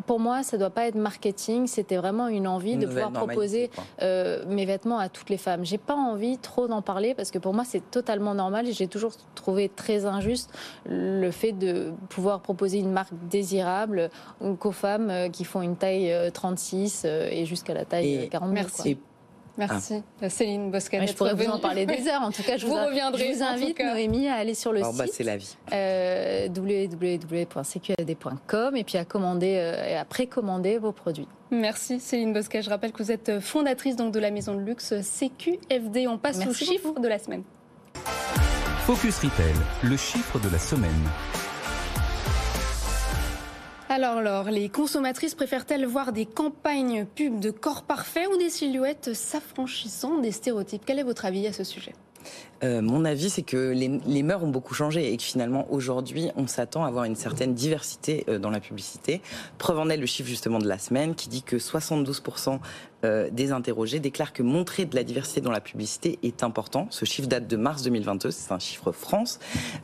pour 0.06 0.20
moi, 0.20 0.42
ça 0.42 0.56
ne 0.56 0.60
doit 0.60 0.70
pas 0.70 0.86
être 0.86 0.94
marketing. 0.94 1.66
C'était 1.66 1.96
vraiment 1.96 2.28
une 2.28 2.46
envie 2.46 2.76
de 2.76 2.86
pouvoir 2.86 3.12
proposer 3.12 3.70
euh, 4.02 4.44
mes 4.46 4.64
vêtements 4.64 4.98
à 4.98 5.08
toutes 5.08 5.30
les 5.30 5.38
femmes. 5.38 5.64
J'ai 5.64 5.78
pas 5.78 5.94
envie 5.94 6.38
trop 6.38 6.68
d'en 6.68 6.82
parler 6.82 7.14
parce 7.14 7.30
que 7.30 7.38
pour 7.38 7.54
moi, 7.54 7.64
c'est 7.64 7.90
totalement 7.90 8.34
normal 8.34 8.68
et 8.68 8.72
j'ai 8.72 8.88
toujours 8.88 9.12
trouvé 9.34 9.68
très 9.68 10.06
injuste 10.06 10.50
le 10.86 11.30
fait 11.30 11.52
de 11.52 11.92
pouvoir 12.08 12.40
proposer 12.40 12.78
une 12.78 12.92
marque 12.92 13.14
désirable 13.30 14.10
qu'aux 14.58 14.72
femmes 14.72 15.10
euh, 15.10 15.28
qui 15.28 15.44
font 15.44 15.62
une 15.62 15.76
taille 15.76 16.12
36 16.32 17.04
euh, 17.04 17.28
et 17.30 17.46
jusqu'à 17.46 17.74
la 17.74 17.84
taille 17.84 18.28
40. 18.30 18.50
Merci. 18.50 18.98
Merci 19.56 20.02
ah. 20.20 20.28
Céline 20.28 20.70
Boscanet. 20.70 21.06
je 21.06 21.14
pourrais 21.14 21.34
vous 21.34 21.46
en 21.46 21.58
parler 21.58 21.86
des 21.86 22.08
heures. 22.08 22.22
En 22.22 22.30
tout 22.32 22.42
cas, 22.42 22.56
je 22.56 22.66
vous, 22.66 22.74
reviendrai, 22.74 23.32
je 23.32 23.38
vous 23.38 23.42
invite 23.42 23.78
Noémie 23.78 24.28
à 24.28 24.34
aller 24.34 24.54
sur 24.54 24.72
le 24.72 24.80
bah, 24.80 24.90
site. 24.92 25.12
c'est 25.12 25.24
la 25.24 25.36
vie. 25.36 25.56
Euh, 25.72 26.48
www.cqad.com 26.48 27.56
et 28.76 28.84
puis 28.84 28.98
à 28.98 29.04
commander 29.04 29.56
euh, 29.58 29.88
et 29.88 29.96
à 29.96 30.04
précommander 30.04 30.78
vos 30.78 30.92
produits. 30.92 31.28
Merci 31.50 32.00
Céline 32.00 32.32
Bosquet. 32.32 32.62
Je 32.62 32.70
rappelle 32.70 32.92
que 32.92 33.02
vous 33.02 33.12
êtes 33.12 33.40
fondatrice 33.40 33.96
donc 33.96 34.12
de 34.12 34.20
la 34.20 34.30
maison 34.30 34.54
de 34.54 34.60
luxe 34.60 34.94
CQFD. 35.00 36.08
On 36.08 36.18
passe 36.18 36.44
aux 36.46 36.52
chiffres 36.52 36.98
de 36.98 37.08
la 37.08 37.18
semaine. 37.18 37.42
Focus 38.86 39.18
Retail, 39.18 39.54
le 39.82 39.96
chiffre 39.96 40.38
de 40.40 40.48
la 40.50 40.58
semaine. 40.58 40.90
Alors, 43.90 44.22
Laure, 44.22 44.50
les 44.50 44.70
consommatrices 44.70 45.34
préfèrent-elles 45.34 45.84
voir 45.84 46.12
des 46.12 46.24
campagnes 46.24 47.04
pubs 47.04 47.38
de 47.38 47.50
corps 47.50 47.82
parfaits 47.82 48.26
ou 48.32 48.38
des 48.38 48.48
silhouettes 48.48 49.12
s'affranchissant 49.12 50.18
des 50.18 50.32
stéréotypes? 50.32 50.82
Quel 50.86 50.98
est 50.98 51.04
votre 51.04 51.26
avis 51.26 51.46
à 51.46 51.52
ce 51.52 51.64
sujet? 51.64 51.92
Euh, 52.62 52.82
mon 52.82 53.04
avis, 53.04 53.30
c'est 53.30 53.42
que 53.42 53.70
les, 53.70 54.00
les, 54.06 54.22
mœurs 54.22 54.42
ont 54.42 54.48
beaucoup 54.48 54.74
changé 54.74 55.12
et 55.12 55.16
que 55.16 55.22
finalement, 55.22 55.66
aujourd'hui, 55.70 56.30
on 56.36 56.46
s'attend 56.46 56.84
à 56.84 56.88
avoir 56.88 57.04
une 57.04 57.16
certaine 57.16 57.54
diversité 57.54 58.24
euh, 58.28 58.38
dans 58.38 58.50
la 58.50 58.60
publicité. 58.60 59.20
Preuve 59.58 59.78
en 59.78 59.88
est 59.88 59.96
le 59.96 60.06
chiffre 60.06 60.28
justement 60.28 60.58
de 60.58 60.68
la 60.68 60.78
semaine 60.78 61.14
qui 61.14 61.28
dit 61.28 61.42
que 61.42 61.56
72% 61.56 62.60
euh, 63.04 63.28
des 63.30 63.52
interrogés 63.52 64.00
déclarent 64.00 64.32
que 64.32 64.42
montrer 64.42 64.86
de 64.86 64.96
la 64.96 65.04
diversité 65.04 65.40
dans 65.40 65.50
la 65.50 65.60
publicité 65.60 66.18
est 66.22 66.42
important. 66.42 66.86
Ce 66.90 67.04
chiffre 67.04 67.28
date 67.28 67.46
de 67.46 67.56
mars 67.56 67.82
2022, 67.82 68.30
c'est 68.30 68.52
un 68.52 68.58
chiffre 68.58 68.92
France. 68.92 69.38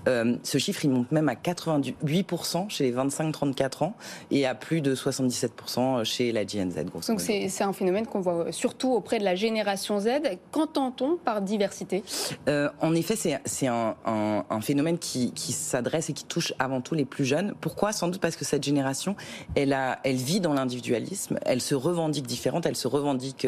Euh, 0.08 0.36
ce 0.42 0.58
chiffre, 0.58 0.84
il 0.84 0.90
monte 0.90 1.12
même 1.12 1.28
à 1.28 1.34
88% 1.34 2.70
chez 2.70 2.84
les 2.84 2.92
25-34 2.92 3.84
ans 3.84 3.94
et 4.30 4.46
à 4.46 4.54
plus 4.54 4.80
de 4.80 4.94
77% 4.94 6.04
chez 6.04 6.32
la 6.32 6.46
Gen 6.46 6.70
Z. 6.70 6.84
Donc 7.08 7.20
c'est 7.20 7.62
un 7.62 7.72
phénomène 7.72 8.06
qu'on 8.06 8.20
voit 8.20 8.52
surtout 8.52 8.92
auprès 8.92 9.18
de 9.18 9.24
la 9.24 9.34
génération 9.34 10.00
Z. 10.00 10.08
Qu'entend-on 10.50 11.16
par 11.16 11.42
diversité? 11.42 12.02
Euh, 12.48 12.59
En 12.80 12.94
effet, 12.94 13.16
c'est 13.44 13.66
un, 13.66 13.96
un, 14.04 14.44
un, 14.48 14.60
phénomène 14.60 14.98
qui, 14.98 15.32
qui 15.32 15.52
s'adresse 15.52 16.10
et 16.10 16.12
qui 16.12 16.24
touche 16.24 16.52
avant 16.58 16.80
tout 16.80 16.94
les 16.94 17.04
plus 17.04 17.24
jeunes. 17.24 17.54
Pourquoi? 17.60 17.92
Sans 17.92 18.08
doute 18.08 18.20
parce 18.20 18.36
que 18.36 18.44
cette 18.44 18.62
génération, 18.62 19.16
elle, 19.54 19.72
a, 19.72 19.98
elle 20.04 20.16
vit 20.16 20.40
dans 20.40 20.52
l'individualisme, 20.52 21.38
elle 21.44 21.60
se 21.60 21.74
revendique 21.74 22.26
différente, 22.26 22.66
elle 22.66 22.76
se 22.76 22.88
revendique 22.88 23.46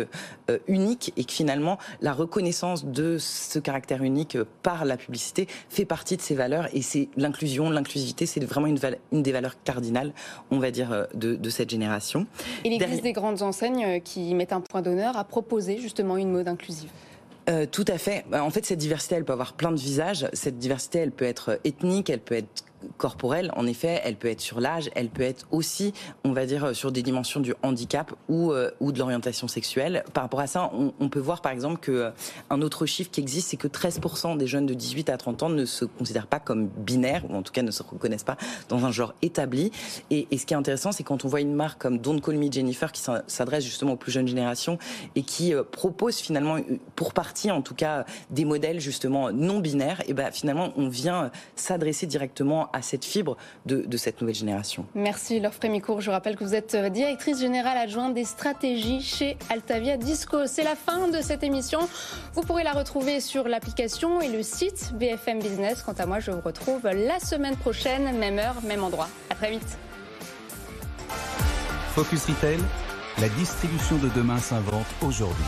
euh, 0.50 0.58
unique 0.66 1.12
et 1.16 1.24
que 1.24 1.32
finalement 1.32 1.78
la 2.00 2.12
reconnaissance 2.12 2.84
de 2.84 3.16
ce 3.18 3.58
caractère 3.58 4.02
unique 4.02 4.38
par 4.62 4.84
la 4.84 4.96
publicité 4.96 5.48
fait 5.68 5.84
partie 5.84 6.16
de 6.16 6.22
ses 6.22 6.34
valeurs 6.34 6.68
et 6.72 6.82
c'est 6.82 7.08
l'inclusion, 7.16 7.70
l'inclusivité, 7.70 8.26
c'est 8.26 8.44
vraiment 8.44 8.66
une, 8.66 8.78
une, 9.12 9.22
des 9.22 9.32
valeurs 9.32 9.62
cardinales, 9.62 10.12
on 10.50 10.58
va 10.58 10.70
dire, 10.70 10.92
euh, 10.92 11.04
de, 11.14 11.34
de 11.34 11.50
cette 11.50 11.70
génération. 11.70 12.26
Il 12.64 12.72
existe 12.72 13.02
des 13.02 13.12
grandes 13.12 13.42
enseignes 13.42 13.84
euh, 13.84 13.98
qui 13.98 14.34
mettent 14.34 14.52
un 14.52 14.60
point 14.60 14.82
d'honneur 14.82 15.16
à 15.16 15.24
proposer 15.24 15.78
justement 15.78 16.16
une 16.16 16.30
mode 16.30 16.48
inclusive. 16.48 16.90
Euh, 17.48 17.66
tout 17.70 17.84
à 17.88 17.98
fait. 17.98 18.24
En 18.32 18.50
fait, 18.50 18.64
cette 18.64 18.78
diversité, 18.78 19.16
elle 19.16 19.24
peut 19.24 19.32
avoir 19.32 19.54
plein 19.54 19.72
de 19.72 19.78
visages. 19.78 20.28
Cette 20.32 20.58
diversité, 20.58 20.98
elle 21.00 21.10
peut 21.10 21.24
être 21.24 21.58
ethnique, 21.64 22.08
elle 22.08 22.20
peut 22.20 22.36
être 22.36 22.64
corporelle, 22.96 23.50
en 23.56 23.66
effet, 23.66 24.00
elle 24.04 24.16
peut 24.16 24.28
être 24.28 24.40
sur 24.40 24.60
l'âge, 24.60 24.90
elle 24.94 25.08
peut 25.08 25.22
être 25.22 25.46
aussi, 25.50 25.92
on 26.24 26.32
va 26.32 26.46
dire, 26.46 26.74
sur 26.74 26.92
des 26.92 27.02
dimensions 27.02 27.40
du 27.40 27.54
handicap 27.62 28.12
ou, 28.28 28.52
euh, 28.52 28.70
ou 28.80 28.92
de 28.92 28.98
l'orientation 28.98 29.48
sexuelle. 29.48 30.04
Par 30.12 30.24
rapport 30.24 30.40
à 30.40 30.46
ça, 30.46 30.70
on, 30.72 31.08
peut 31.08 31.20
voir 31.20 31.42
par 31.42 31.52
exemple 31.52 31.78
que 31.78 31.92
euh, 31.92 32.10
un 32.50 32.62
autre 32.62 32.86
chiffre 32.86 33.10
qui 33.10 33.20
existe, 33.20 33.50
c'est 33.50 33.56
que 33.56 33.68
13% 33.68 34.36
des 34.36 34.46
jeunes 34.46 34.66
de 34.66 34.74
18 34.74 35.10
à 35.10 35.16
30 35.16 35.42
ans 35.44 35.48
ne 35.48 35.64
se 35.64 35.84
considèrent 35.84 36.26
pas 36.26 36.40
comme 36.40 36.68
binaires, 36.68 37.24
ou 37.30 37.36
en 37.36 37.42
tout 37.42 37.52
cas 37.52 37.62
ne 37.62 37.70
se 37.70 37.82
reconnaissent 37.82 38.24
pas 38.24 38.36
dans 38.68 38.84
un 38.84 38.92
genre 38.92 39.14
établi. 39.22 39.70
Et, 40.10 40.26
ce 40.36 40.46
qui 40.46 40.54
est 40.54 40.56
intéressant, 40.56 40.90
c'est 40.90 41.04
quand 41.04 41.24
on 41.24 41.28
voit 41.28 41.40
une 41.40 41.54
marque 41.54 41.80
comme 41.80 41.98
Don't 41.98 42.20
Call 42.20 42.36
Me 42.36 42.50
Jennifer 42.50 42.90
qui 42.90 43.02
s'adresse 43.26 43.64
justement 43.64 43.92
aux 43.92 43.96
plus 43.96 44.10
jeunes 44.10 44.26
générations 44.26 44.78
et 45.14 45.22
qui 45.22 45.54
euh, 45.54 45.62
propose 45.62 46.16
finalement, 46.16 46.56
pour 46.96 47.12
partie 47.12 47.50
en 47.50 47.62
tout 47.62 47.74
cas, 47.74 48.04
des 48.30 48.44
modèles 48.44 48.80
justement 48.80 49.30
non 49.32 49.60
binaires, 49.60 50.02
et 50.06 50.14
ben 50.14 50.30
finalement 50.32 50.72
on 50.76 50.88
vient 50.88 51.30
s'adresser 51.56 52.06
directement 52.06 52.70
à 52.72 52.82
cette 52.82 53.04
fibre 53.04 53.36
de, 53.66 53.82
de 53.82 53.96
cette 53.96 54.20
nouvelle 54.20 54.34
génération. 54.34 54.86
Merci 54.94 55.40
Laure 55.40 55.54
Frémicourt. 55.54 56.00
Je 56.00 56.10
rappelle 56.10 56.36
que 56.36 56.44
vous 56.44 56.54
êtes 56.54 56.74
euh, 56.74 56.88
directrice 56.88 57.40
générale 57.40 57.76
adjointe 57.76 58.14
des 58.14 58.24
stratégies 58.24 59.00
chez 59.00 59.36
Altavia 59.50 59.96
Disco. 59.96 60.46
C'est 60.46 60.64
la 60.64 60.76
fin 60.76 61.08
de 61.08 61.20
cette 61.20 61.42
émission. 61.42 61.80
Vous 62.34 62.42
pourrez 62.42 62.64
la 62.64 62.72
retrouver 62.72 63.20
sur 63.20 63.48
l'application 63.48 64.20
et 64.20 64.28
le 64.28 64.42
site 64.42 64.92
BFM 64.94 65.40
Business. 65.40 65.82
Quant 65.82 65.92
à 65.92 66.06
moi, 66.06 66.20
je 66.20 66.30
vous 66.30 66.40
retrouve 66.40 66.86
la 66.86 67.18
semaine 67.20 67.56
prochaine, 67.56 68.16
même 68.18 68.38
heure, 68.38 68.56
même 68.62 68.82
endroit. 68.84 69.08
À 69.30 69.34
très 69.34 69.50
vite. 69.50 69.78
Focus 71.94 72.24
Retail, 72.26 72.58
la 73.20 73.28
distribution 73.30 73.96
de 73.98 74.08
demain 74.16 74.38
s'invente 74.38 74.86
aujourd'hui. 75.02 75.44